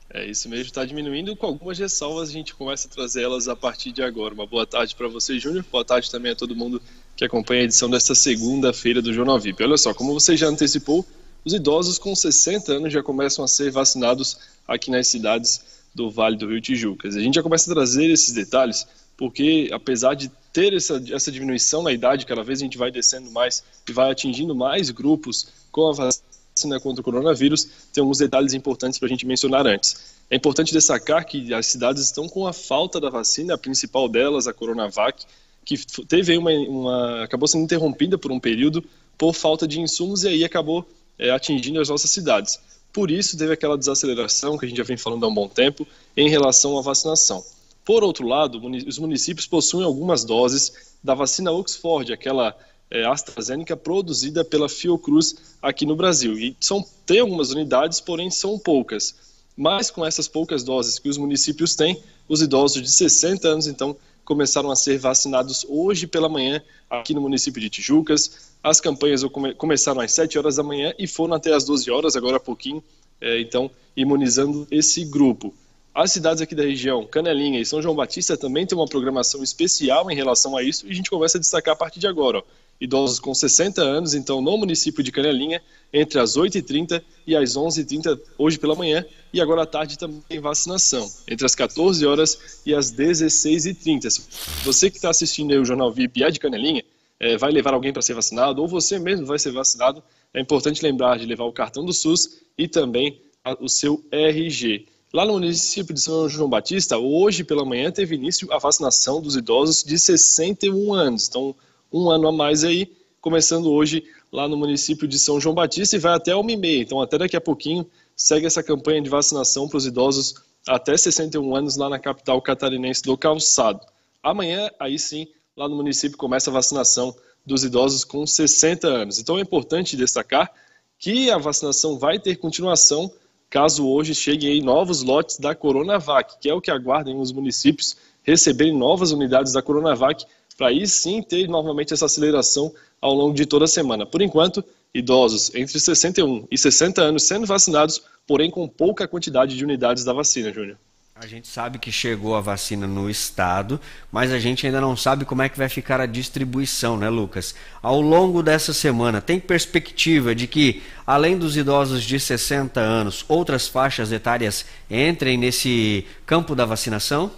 É 0.09 0.25
isso 0.25 0.49
mesmo, 0.49 0.65
está 0.65 0.83
diminuindo. 0.83 1.33
Com 1.35 1.47
algumas 1.47 1.79
ressalvas, 1.79 2.29
a 2.29 2.31
gente 2.33 2.53
começa 2.53 2.89
a 2.89 2.91
trazer 2.91 3.23
elas 3.23 3.47
a 3.47 3.55
partir 3.55 3.93
de 3.93 4.03
agora. 4.03 4.33
Uma 4.33 4.45
boa 4.45 4.65
tarde 4.65 4.93
para 4.93 5.07
você, 5.07 5.39
Júnior. 5.39 5.65
Boa 5.71 5.85
tarde 5.85 6.11
também 6.11 6.33
a 6.33 6.35
todo 6.35 6.53
mundo 6.53 6.81
que 7.15 7.23
acompanha 7.23 7.61
a 7.61 7.63
edição 7.63 7.89
desta 7.89 8.13
segunda-feira 8.13 9.01
do 9.01 9.13
Jornal 9.13 9.39
VIP. 9.39 9.63
Olha 9.63 9.77
só, 9.77 9.93
como 9.93 10.13
você 10.13 10.35
já 10.35 10.47
antecipou, 10.47 11.05
os 11.45 11.53
idosos 11.53 11.97
com 11.97 12.13
60 12.13 12.73
anos 12.73 12.91
já 12.91 13.01
começam 13.01 13.43
a 13.43 13.47
ser 13.47 13.71
vacinados 13.71 14.37
aqui 14.67 14.91
nas 14.91 15.07
cidades 15.07 15.61
do 15.93 16.11
Vale 16.11 16.35
do 16.35 16.49
Rio 16.49 16.59
Tijucas. 16.59 17.15
A 17.15 17.21
gente 17.21 17.35
já 17.35 17.43
começa 17.43 17.71
a 17.71 17.73
trazer 17.73 18.09
esses 18.09 18.33
detalhes 18.33 18.85
porque, 19.17 19.69
apesar 19.71 20.13
de 20.13 20.29
ter 20.51 20.73
essa, 20.73 21.01
essa 21.11 21.31
diminuição 21.31 21.83
na 21.83 21.91
idade, 21.91 22.25
cada 22.25 22.43
vez 22.43 22.59
a 22.59 22.63
gente 22.63 22.77
vai 22.77 22.91
descendo 22.91 23.29
mais 23.31 23.63
e 23.87 23.91
vai 23.91 24.11
atingindo 24.11 24.55
mais 24.55 24.89
grupos 24.89 25.47
com 25.71 25.89
a 25.89 25.93
vacina 25.93 26.79
contra 26.79 27.01
o 27.01 27.03
coronavírus, 27.03 27.67
tem 27.91 28.01
alguns 28.01 28.17
detalhes 28.17 28.53
importantes 28.53 28.97
para 28.97 29.07
a 29.07 29.09
gente 29.09 29.25
mencionar 29.25 29.67
antes. 29.67 30.15
É 30.29 30.35
importante 30.35 30.71
destacar 30.71 31.25
que 31.25 31.53
as 31.53 31.65
cidades 31.67 32.03
estão 32.03 32.27
com 32.27 32.47
a 32.47 32.53
falta 32.53 32.99
da 32.99 33.09
vacina, 33.09 33.53
a 33.53 33.57
principal 33.57 34.07
delas, 34.07 34.47
a 34.47 34.53
Coronavac, 34.53 35.25
que 35.65 35.77
teve 36.07 36.37
uma, 36.37 36.51
uma 36.51 37.23
acabou 37.23 37.47
sendo 37.47 37.63
interrompida 37.63 38.17
por 38.17 38.31
um 38.31 38.39
período 38.39 38.83
por 39.17 39.33
falta 39.33 39.67
de 39.67 39.79
insumos 39.79 40.23
e 40.23 40.27
aí 40.27 40.43
acabou 40.45 40.87
é, 41.17 41.31
atingindo 41.31 41.79
as 41.79 41.89
nossas 41.89 42.11
cidades. 42.11 42.59
Por 42.93 43.11
isso 43.11 43.37
teve 43.37 43.51
aquela 43.51 43.77
desaceleração 43.77 44.57
que 44.57 44.65
a 44.65 44.67
gente 44.69 44.77
já 44.77 44.83
vem 44.83 44.95
falando 44.95 45.25
há 45.25 45.27
um 45.27 45.33
bom 45.33 45.47
tempo 45.47 45.85
em 46.15 46.29
relação 46.29 46.77
à 46.77 46.81
vacinação. 46.81 47.43
Por 47.85 48.03
outro 48.03 48.27
lado, 48.27 48.59
os 48.87 48.97
municípios 48.97 49.45
possuem 49.45 49.85
algumas 49.85 50.23
doses 50.25 50.95
da 51.03 51.13
vacina 51.13 51.51
Oxford, 51.51 52.11
aquela 52.11 52.57
é, 52.89 53.05
AstraZeneca 53.05 53.77
produzida 53.77 54.43
pela 54.43 54.67
Fiocruz 54.67 55.35
aqui 55.61 55.85
no 55.85 55.95
Brasil. 55.95 56.37
E 56.37 56.57
são, 56.59 56.83
tem 57.05 57.19
algumas 57.19 57.51
unidades, 57.51 58.01
porém 58.01 58.31
são 58.31 58.57
poucas. 58.57 59.13
Mas 59.55 59.91
com 59.91 60.03
essas 60.03 60.27
poucas 60.27 60.63
doses 60.63 60.97
que 60.97 61.07
os 61.07 61.17
municípios 61.17 61.75
têm, 61.75 62.01
os 62.27 62.41
idosos 62.41 62.81
de 62.81 62.89
60 62.89 63.47
anos, 63.47 63.67
então, 63.67 63.95
começaram 64.25 64.71
a 64.71 64.75
ser 64.75 64.97
vacinados 64.97 65.63
hoje 65.69 66.07
pela 66.07 66.27
manhã 66.27 66.61
aqui 66.89 67.13
no 67.13 67.21
município 67.21 67.61
de 67.61 67.69
Tijucas. 67.69 68.51
As 68.63 68.81
campanhas 68.81 69.21
começaram 69.57 70.01
às 70.01 70.11
7 70.11 70.39
horas 70.39 70.55
da 70.55 70.63
manhã 70.63 70.91
e 70.97 71.05
foram 71.05 71.35
até 71.35 71.53
às 71.53 71.63
12 71.63 71.91
horas, 71.91 72.15
agora 72.15 72.37
há 72.37 72.39
pouquinho, 72.39 72.83
é, 73.21 73.39
então, 73.39 73.69
imunizando 73.95 74.67
esse 74.71 75.05
grupo. 75.05 75.53
As 75.95 76.11
cidades 76.11 76.41
aqui 76.41 76.53
da 76.53 76.63
região, 76.63 77.05
Canelinha 77.05 77.57
e 77.57 77.65
São 77.65 77.81
João 77.81 77.95
Batista, 77.95 78.35
também 78.35 78.65
têm 78.65 78.77
uma 78.77 78.85
programação 78.85 79.41
especial 79.41 80.11
em 80.11 80.15
relação 80.15 80.57
a 80.57 80.61
isso 80.61 80.85
e 80.85 80.91
a 80.91 80.93
gente 80.93 81.09
começa 81.09 81.37
a 81.37 81.39
destacar 81.39 81.73
a 81.73 81.77
partir 81.77 82.01
de 82.01 82.05
agora. 82.05 82.39
Ó. 82.39 82.43
Idosos 82.81 83.17
com 83.17 83.33
60 83.33 83.81
anos, 83.81 84.13
então, 84.13 84.41
no 84.41 84.57
município 84.57 85.01
de 85.01 85.09
Canelinha, 85.09 85.61
entre 85.93 86.19
as 86.19 86.35
8h30 86.35 87.01
e 87.25 87.33
as 87.33 87.55
11h30, 87.55 88.19
hoje 88.37 88.59
pela 88.59 88.75
manhã, 88.75 89.05
e 89.31 89.39
agora 89.39 89.63
à 89.63 89.65
tarde 89.65 89.97
também 89.97 90.21
tem 90.27 90.41
vacinação, 90.41 91.09
entre 91.29 91.45
as 91.45 91.55
14 91.55 92.05
horas 92.05 92.59
e 92.65 92.75
as 92.75 92.93
16h30. 92.93 94.63
Você 94.65 94.89
que 94.89 94.97
está 94.97 95.09
assistindo 95.09 95.53
aí 95.53 95.59
o 95.59 95.63
Jornal 95.63 95.93
VIP 95.93 96.19
e 96.19 96.23
é 96.25 96.29
de 96.29 96.41
Canelinha, 96.41 96.83
é, 97.17 97.37
vai 97.37 97.53
levar 97.53 97.73
alguém 97.73 97.93
para 97.93 98.01
ser 98.01 98.15
vacinado, 98.15 98.61
ou 98.61 98.67
você 98.67 98.99
mesmo 98.99 99.25
vai 99.25 99.39
ser 99.39 99.53
vacinado, 99.53 100.03
é 100.33 100.41
importante 100.41 100.83
lembrar 100.83 101.17
de 101.17 101.25
levar 101.25 101.45
o 101.45 101.53
cartão 101.53 101.85
do 101.85 101.93
SUS 101.93 102.41
e 102.57 102.67
também 102.67 103.21
o 103.61 103.69
seu 103.69 104.03
RG. 104.11 104.87
Lá 105.15 105.25
no 105.25 105.31
município 105.31 105.93
de 105.93 106.01
São 106.01 106.27
João 106.27 106.49
Batista, 106.49 106.97
hoje 106.97 107.41
pela 107.41 107.63
manhã 107.63 107.89
teve 107.89 108.15
início 108.15 108.51
a 108.51 108.57
vacinação 108.57 109.21
dos 109.21 109.37
idosos 109.37 109.81
de 109.81 109.97
61 109.97 110.93
anos. 110.93 111.29
Então, 111.29 111.55
um 111.89 112.09
ano 112.09 112.27
a 112.27 112.33
mais 112.33 112.65
aí, 112.65 112.91
começando 113.21 113.71
hoje 113.71 114.03
lá 114.29 114.45
no 114.45 114.57
município 114.57 115.07
de 115.07 115.17
São 115.17 115.39
João 115.39 115.55
Batista 115.55 115.95
e 115.95 115.99
vai 115.99 116.15
até 116.15 116.35
uma 116.35 116.51
e 116.51 116.57
meia. 116.57 116.81
Então, 116.81 116.99
até 116.99 117.17
daqui 117.17 117.37
a 117.37 117.39
pouquinho, 117.39 117.89
segue 118.13 118.45
essa 118.45 118.61
campanha 118.61 119.01
de 119.01 119.09
vacinação 119.09 119.69
para 119.69 119.77
os 119.77 119.85
idosos 119.85 120.35
até 120.67 120.97
61 120.97 121.55
anos 121.55 121.77
lá 121.77 121.87
na 121.87 121.97
capital 121.97 122.41
catarinense 122.41 123.01
do 123.01 123.17
Calçado. 123.17 123.79
Amanhã, 124.21 124.69
aí 124.77 124.99
sim, 124.99 125.29
lá 125.55 125.69
no 125.69 125.77
município 125.77 126.17
começa 126.17 126.49
a 126.49 126.53
vacinação 126.53 127.15
dos 127.45 127.63
idosos 127.63 128.03
com 128.03 128.27
60 128.27 128.85
anos. 128.85 129.17
Então, 129.17 129.37
é 129.37 129.41
importante 129.41 129.95
destacar 129.95 130.51
que 130.99 131.31
a 131.31 131.37
vacinação 131.37 131.97
vai 131.97 132.19
ter 132.19 132.35
continuação 132.35 133.09
caso 133.49 133.87
hoje 133.87 134.13
cheguem 134.13 134.61
novos 134.61 135.01
lotes 135.01 135.37
da 135.37 135.55
Coronavac, 135.55 136.39
que 136.39 136.49
é 136.49 136.53
o 136.53 136.61
que 136.61 136.71
aguardem 136.71 137.19
os 137.19 137.31
municípios 137.31 137.95
receberem 138.23 138.75
novas 138.75 139.11
unidades 139.11 139.53
da 139.53 139.61
Coronavac, 139.61 140.25
para 140.57 140.67
aí 140.67 140.87
sim 140.87 141.21
ter 141.21 141.47
novamente 141.47 141.93
essa 141.93 142.05
aceleração 142.05 142.73
ao 142.99 143.13
longo 143.13 143.33
de 143.33 143.45
toda 143.45 143.65
a 143.65 143.67
semana. 143.67 144.05
Por 144.05 144.21
enquanto, 144.21 144.63
idosos 144.93 145.53
entre 145.53 145.79
61 145.79 146.47
e 146.49 146.57
60 146.57 147.01
anos 147.01 147.23
sendo 147.23 147.45
vacinados, 147.45 148.01
porém 148.25 148.49
com 148.49 148.67
pouca 148.67 149.07
quantidade 149.07 149.55
de 149.55 149.63
unidades 149.63 150.03
da 150.03 150.13
vacina, 150.13 150.51
Júnior. 150.51 150.77
A 151.17 151.27
gente 151.27 151.47
sabe 151.47 151.79
que 151.79 151.93
chegou 151.93 152.35
a 152.35 152.41
vacina 152.41 152.85
no 152.85 153.09
estado, 153.09 153.79
mas 154.11 154.33
a 154.33 154.37
gente 154.37 154.65
ainda 154.65 154.81
não 154.81 154.97
sabe 154.97 155.23
como 155.23 155.41
é 155.41 155.47
que 155.47 155.57
vai 155.57 155.69
ficar 155.69 156.01
a 156.01 156.05
distribuição, 156.05 156.97
né, 156.97 157.07
Lucas? 157.07 157.55
Ao 157.81 158.01
longo 158.01 158.43
dessa 158.43 158.73
semana, 158.73 159.21
tem 159.21 159.39
perspectiva 159.39 160.35
de 160.35 160.45
que, 160.45 160.83
além 161.07 161.37
dos 161.37 161.55
idosos 161.55 162.03
de 162.03 162.19
60 162.19 162.81
anos, 162.81 163.23
outras 163.29 163.65
faixas 163.65 164.11
etárias 164.11 164.65
entrem 164.91 165.37
nesse 165.37 166.05
campo 166.25 166.53
da 166.53 166.65
vacinação? 166.65 167.31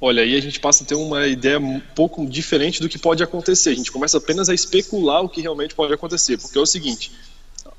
Olha, 0.00 0.24
aí 0.24 0.36
a 0.36 0.42
gente 0.42 0.58
passa 0.58 0.82
a 0.82 0.86
ter 0.86 0.96
uma 0.96 1.28
ideia 1.28 1.60
um 1.60 1.78
pouco 1.78 2.26
diferente 2.26 2.80
do 2.80 2.88
que 2.88 2.98
pode 2.98 3.22
acontecer. 3.22 3.70
A 3.70 3.76
gente 3.76 3.92
começa 3.92 4.18
apenas 4.18 4.48
a 4.48 4.54
especular 4.54 5.22
o 5.22 5.28
que 5.28 5.40
realmente 5.40 5.72
pode 5.72 5.94
acontecer, 5.94 6.36
porque 6.36 6.58
é 6.58 6.60
o 6.60 6.66
seguinte: 6.66 7.12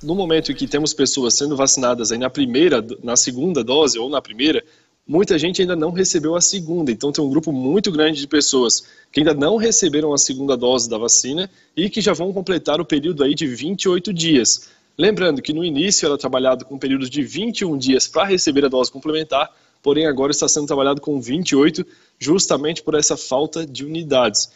no 0.03 0.15
momento 0.15 0.51
em 0.51 0.55
que 0.55 0.67
temos 0.67 0.93
pessoas 0.93 1.35
sendo 1.35 1.55
vacinadas 1.55 2.11
aí 2.11 2.17
na 2.17 2.29
primeira, 2.29 2.85
na 3.03 3.15
segunda 3.15 3.63
dose 3.63 3.99
ou 3.99 4.09
na 4.09 4.21
primeira, 4.21 4.63
muita 5.07 5.37
gente 5.37 5.61
ainda 5.61 5.75
não 5.75 5.91
recebeu 5.91 6.35
a 6.35 6.41
segunda. 6.41 6.91
Então 6.91 7.11
tem 7.11 7.23
um 7.23 7.29
grupo 7.29 7.51
muito 7.51 7.91
grande 7.91 8.19
de 8.19 8.27
pessoas 8.27 8.83
que 9.11 9.19
ainda 9.19 9.33
não 9.33 9.57
receberam 9.57 10.13
a 10.13 10.17
segunda 10.17 10.57
dose 10.57 10.89
da 10.89 10.97
vacina 10.97 11.49
e 11.75 11.89
que 11.89 12.01
já 12.01 12.13
vão 12.13 12.33
completar 12.33 12.81
o 12.81 12.85
período 12.85 13.23
aí 13.23 13.35
de 13.35 13.47
28 13.47 14.13
dias. 14.13 14.69
Lembrando 14.97 15.41
que 15.41 15.53
no 15.53 15.63
início 15.63 16.05
era 16.05 16.17
trabalhado 16.17 16.65
com 16.65 16.77
períodos 16.77 17.09
de 17.09 17.21
21 17.21 17.77
dias 17.77 18.07
para 18.07 18.25
receber 18.25 18.65
a 18.65 18.69
dose 18.69 18.91
complementar, 18.91 19.49
porém 19.81 20.05
agora 20.05 20.31
está 20.31 20.47
sendo 20.47 20.67
trabalhado 20.67 21.01
com 21.01 21.19
28, 21.19 21.85
justamente 22.19 22.83
por 22.83 22.95
essa 22.95 23.15
falta 23.15 23.65
de 23.65 23.85
unidades 23.85 24.49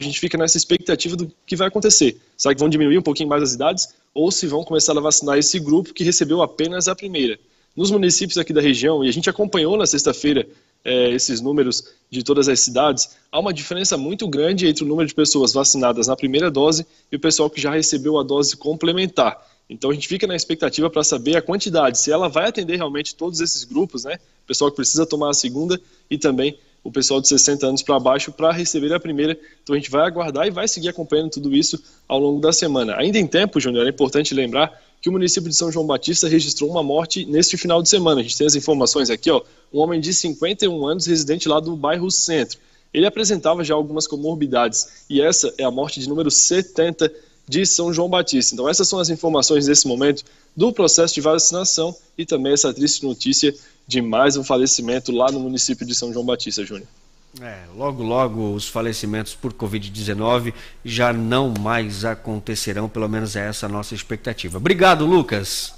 a 0.00 0.04
gente 0.04 0.20
fica 0.20 0.38
nessa 0.38 0.56
expectativa 0.56 1.16
do 1.16 1.30
que 1.44 1.56
vai 1.56 1.66
acontecer. 1.66 2.20
Será 2.36 2.54
que 2.54 2.60
vão 2.60 2.68
diminuir 2.68 2.98
um 2.98 3.02
pouquinho 3.02 3.28
mais 3.28 3.42
as 3.42 3.52
idades? 3.54 3.88
Ou 4.18 4.32
se 4.32 4.48
vão 4.48 4.64
começar 4.64 4.98
a 4.98 5.00
vacinar 5.00 5.38
esse 5.38 5.60
grupo 5.60 5.94
que 5.94 6.02
recebeu 6.02 6.42
apenas 6.42 6.88
a 6.88 6.96
primeira? 6.96 7.38
Nos 7.76 7.92
municípios 7.92 8.36
aqui 8.36 8.52
da 8.52 8.60
região, 8.60 9.04
e 9.04 9.08
a 9.08 9.12
gente 9.12 9.30
acompanhou 9.30 9.76
na 9.76 9.86
sexta-feira 9.86 10.44
é, 10.84 11.12
esses 11.12 11.40
números 11.40 11.84
de 12.10 12.24
todas 12.24 12.48
as 12.48 12.58
cidades, 12.58 13.10
há 13.30 13.38
uma 13.38 13.54
diferença 13.54 13.96
muito 13.96 14.26
grande 14.26 14.66
entre 14.66 14.82
o 14.82 14.88
número 14.88 15.06
de 15.06 15.14
pessoas 15.14 15.52
vacinadas 15.52 16.08
na 16.08 16.16
primeira 16.16 16.50
dose 16.50 16.84
e 17.12 17.14
o 17.14 17.20
pessoal 17.20 17.48
que 17.48 17.60
já 17.60 17.70
recebeu 17.70 18.18
a 18.18 18.24
dose 18.24 18.56
complementar. 18.56 19.40
Então 19.70 19.90
a 19.90 19.94
gente 19.94 20.08
fica 20.08 20.26
na 20.26 20.34
expectativa 20.34 20.90
para 20.90 21.04
saber 21.04 21.36
a 21.36 21.42
quantidade, 21.42 22.00
se 22.00 22.10
ela 22.10 22.28
vai 22.28 22.48
atender 22.48 22.74
realmente 22.74 23.14
todos 23.14 23.38
esses 23.38 23.62
grupos, 23.62 24.02
né? 24.02 24.18
Pessoal 24.48 24.68
que 24.68 24.76
precisa 24.78 25.06
tomar 25.06 25.30
a 25.30 25.34
segunda 25.34 25.80
e 26.10 26.18
também 26.18 26.58
o 26.82 26.90
pessoal 26.90 27.20
de 27.20 27.28
60 27.28 27.66
anos 27.66 27.82
para 27.82 27.98
baixo 27.98 28.32
para 28.32 28.52
receber 28.52 28.92
a 28.94 29.00
primeira. 29.00 29.38
Então 29.62 29.74
a 29.74 29.78
gente 29.78 29.90
vai 29.90 30.06
aguardar 30.06 30.46
e 30.46 30.50
vai 30.50 30.66
seguir 30.66 30.88
acompanhando 30.88 31.30
tudo 31.30 31.54
isso 31.54 31.82
ao 32.06 32.18
longo 32.18 32.40
da 32.40 32.52
semana. 32.52 32.96
Ainda 32.96 33.18
em 33.18 33.26
tempo, 33.26 33.60
Júnior, 33.60 33.86
é 33.86 33.90
importante 33.90 34.34
lembrar 34.34 34.80
que 35.00 35.08
o 35.08 35.12
município 35.12 35.48
de 35.48 35.56
São 35.56 35.70
João 35.70 35.86
Batista 35.86 36.28
registrou 36.28 36.70
uma 36.70 36.82
morte 36.82 37.24
neste 37.24 37.56
final 37.56 37.82
de 37.82 37.88
semana. 37.88 38.20
A 38.20 38.22
gente 38.22 38.36
tem 38.36 38.46
as 38.46 38.54
informações 38.54 39.10
aqui, 39.10 39.30
ó. 39.30 39.42
Um 39.72 39.78
homem 39.80 40.00
de 40.00 40.12
51 40.12 40.86
anos, 40.86 41.06
residente 41.06 41.48
lá 41.48 41.60
do 41.60 41.76
bairro 41.76 42.10
Centro. 42.10 42.58
Ele 42.92 43.06
apresentava 43.06 43.62
já 43.62 43.74
algumas 43.74 44.06
comorbidades 44.06 45.04
e 45.10 45.20
essa 45.20 45.52
é 45.58 45.64
a 45.64 45.70
morte 45.70 46.00
de 46.00 46.08
número 46.08 46.30
70 46.30 47.12
de 47.46 47.64
São 47.66 47.92
João 47.92 48.08
Batista. 48.08 48.54
Então 48.54 48.68
essas 48.68 48.88
são 48.88 48.98
as 48.98 49.08
informações 49.08 49.66
nesse 49.66 49.86
momento 49.86 50.24
do 50.56 50.72
processo 50.72 51.14
de 51.14 51.20
vacinação 51.20 51.94
e 52.16 52.24
também 52.24 52.52
essa 52.52 52.72
triste 52.72 53.04
notícia 53.04 53.54
de 53.88 54.02
mais 54.02 54.36
um 54.36 54.44
falecimento 54.44 55.10
lá 55.10 55.32
no 55.32 55.40
município 55.40 55.86
de 55.86 55.94
São 55.94 56.12
João 56.12 56.26
Batista, 56.26 56.62
Júnior. 56.62 56.86
É, 57.40 57.64
logo, 57.74 58.02
logo 58.02 58.52
os 58.52 58.68
falecimentos 58.68 59.34
por 59.34 59.54
Covid-19 59.54 60.52
já 60.84 61.10
não 61.10 61.54
mais 61.58 62.04
acontecerão, 62.04 62.86
pelo 62.86 63.08
menos 63.08 63.34
é 63.34 63.48
essa 63.48 63.64
a 63.64 63.68
nossa 63.68 63.94
expectativa. 63.94 64.58
Obrigado, 64.58 65.06
Lucas. 65.06 65.74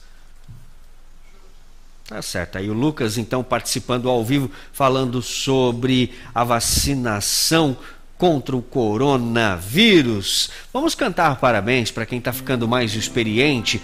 Tá 2.09 2.20
certo. 2.20 2.59
Aí 2.59 2.68
o 2.68 2.73
Lucas, 2.73 3.16
então, 3.16 3.44
participando 3.44 4.09
ao 4.09 4.25
vivo, 4.25 4.51
falando 4.73 5.23
sobre 5.23 6.12
a 6.35 6.42
vacinação 6.42 7.77
contra 8.18 8.57
o 8.57 8.62
coronavírus. 8.62 10.51
Vamos 10.73 10.96
cantar 10.96 11.37
parabéns 11.37 11.92
para 11.92 12.05
quem 12.05 12.18
está 12.18 12.33
ficando 12.33 12.66
mais 12.66 12.94
experiente, 12.96 13.81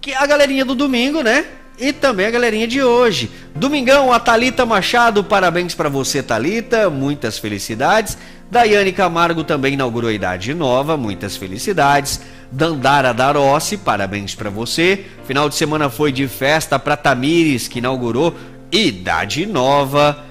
que 0.00 0.12
é 0.12 0.16
a 0.16 0.26
galerinha 0.26 0.64
do 0.64 0.76
domingo, 0.76 1.22
né? 1.22 1.59
E 1.80 1.92
também 1.92 2.26
a 2.26 2.30
galerinha 2.30 2.68
de 2.68 2.82
hoje. 2.82 3.30
Domingão, 3.56 4.12
a 4.12 4.20
Talita 4.20 4.66
Machado, 4.66 5.24
parabéns 5.24 5.74
para 5.74 5.88
você, 5.88 6.22
Talita, 6.22 6.90
muitas 6.90 7.38
felicidades. 7.38 8.18
Daiane 8.50 8.92
Camargo 8.92 9.44
também 9.44 9.74
inaugurou 9.74 10.10
a 10.10 10.12
idade 10.12 10.52
nova, 10.52 10.96
muitas 10.96 11.36
felicidades. 11.36 12.20
Dandara 12.52 13.14
Darossi, 13.14 13.76
parabéns 13.78 14.34
para 14.34 14.50
você. 14.50 15.06
Final 15.24 15.48
de 15.48 15.54
semana 15.54 15.88
foi 15.88 16.12
de 16.12 16.28
festa 16.28 16.78
para 16.78 16.96
Tamires, 16.96 17.66
que 17.66 17.78
inaugurou 17.78 18.34
idade 18.70 19.46
nova. 19.46 20.24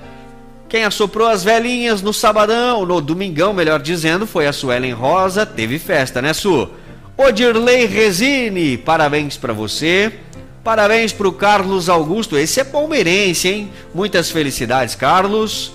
Quem 0.67 0.83
assoprou 0.83 1.27
as 1.27 1.43
velhinhas 1.43 2.01
no 2.01 2.13
sabadão, 2.13 2.85
no 2.85 3.01
domingão, 3.01 3.53
melhor 3.53 3.79
dizendo, 3.81 4.27
foi 4.27 4.45
a 4.45 4.53
Suelen 4.53 4.93
Rosa, 4.93 5.45
teve 5.45 5.79
festa, 5.79 6.21
né, 6.21 6.31
Su? 6.31 6.69
Odirley 7.17 7.85
Resine, 7.85 8.77
parabéns 8.77 9.35
para 9.35 9.51
você. 9.51 10.13
Parabéns 10.69 11.11
para 11.11 11.27
o 11.27 11.31
Carlos 11.31 11.89
Augusto. 11.89 12.37
Esse 12.37 12.59
é 12.59 12.63
palmeirense, 12.63 13.47
hein? 13.47 13.71
Muitas 13.91 14.29
felicidades, 14.29 14.93
Carlos. 14.93 15.71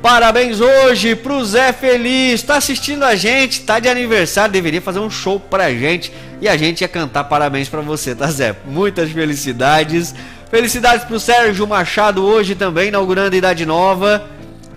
Parabéns 0.00 0.60
hoje 0.60 1.16
para 1.16 1.32
o 1.32 1.44
Zé 1.44 1.72
Feliz. 1.72 2.34
Está 2.34 2.54
assistindo 2.54 3.04
a 3.04 3.16
gente, 3.16 3.54
está 3.54 3.80
de 3.80 3.88
aniversário. 3.88 4.52
Deveria 4.52 4.80
fazer 4.80 5.00
um 5.00 5.10
show 5.10 5.40
para 5.40 5.64
a 5.64 5.74
gente 5.74 6.12
e 6.40 6.48
a 6.48 6.56
gente 6.56 6.82
ia 6.82 6.88
cantar 6.88 7.24
parabéns 7.24 7.68
para 7.68 7.80
você, 7.80 8.14
tá, 8.14 8.28
Zé? 8.28 8.54
Muitas 8.64 9.10
felicidades. 9.10 10.14
Felicidades 10.52 11.04
para 11.04 11.16
o 11.16 11.18
Sérgio 11.18 11.66
Machado 11.66 12.24
hoje 12.24 12.54
também, 12.54 12.90
inaugurando 12.90 13.34
Idade 13.34 13.66
Nova. 13.66 14.24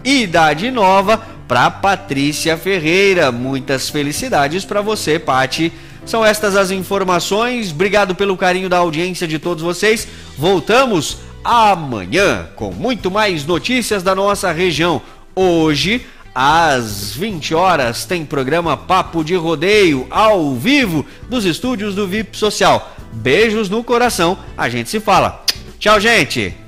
Idade 0.03 0.71
Nova 0.71 1.21
para 1.47 1.69
Patrícia 1.69 2.57
Ferreira. 2.57 3.31
Muitas 3.31 3.91
felicidades 3.91 4.65
para 4.65 4.81
você, 4.81 5.19
Pati. 5.19 5.71
São 6.05 6.23
estas 6.23 6.55
as 6.55 6.69
informações. 6.71 7.71
Obrigado 7.71 8.13
pelo 8.13 8.37
carinho 8.37 8.69
da 8.69 8.77
audiência 8.77 9.27
de 9.27 9.39
todos 9.39 9.63
vocês. 9.63 10.07
Voltamos 10.37 11.17
amanhã 11.43 12.47
com 12.55 12.71
muito 12.71 13.09
mais 13.09 13.45
notícias 13.45 14.03
da 14.03 14.13
nossa 14.13 14.51
região. 14.51 15.01
Hoje, 15.35 16.05
às 16.33 17.13
20 17.13 17.55
horas, 17.55 18.05
tem 18.05 18.23
programa 18.23 18.77
Papo 18.77 19.23
de 19.23 19.35
Rodeio 19.35 20.05
ao 20.09 20.53
vivo 20.53 21.05
dos 21.29 21.45
estúdios 21.45 21.95
do 21.95 22.07
VIP 22.07 22.37
Social. 22.37 22.95
Beijos 23.11 23.69
no 23.69 23.83
coração. 23.83 24.37
A 24.57 24.69
gente 24.69 24.89
se 24.89 24.99
fala. 24.99 25.43
Tchau, 25.79 25.99
gente. 25.99 26.64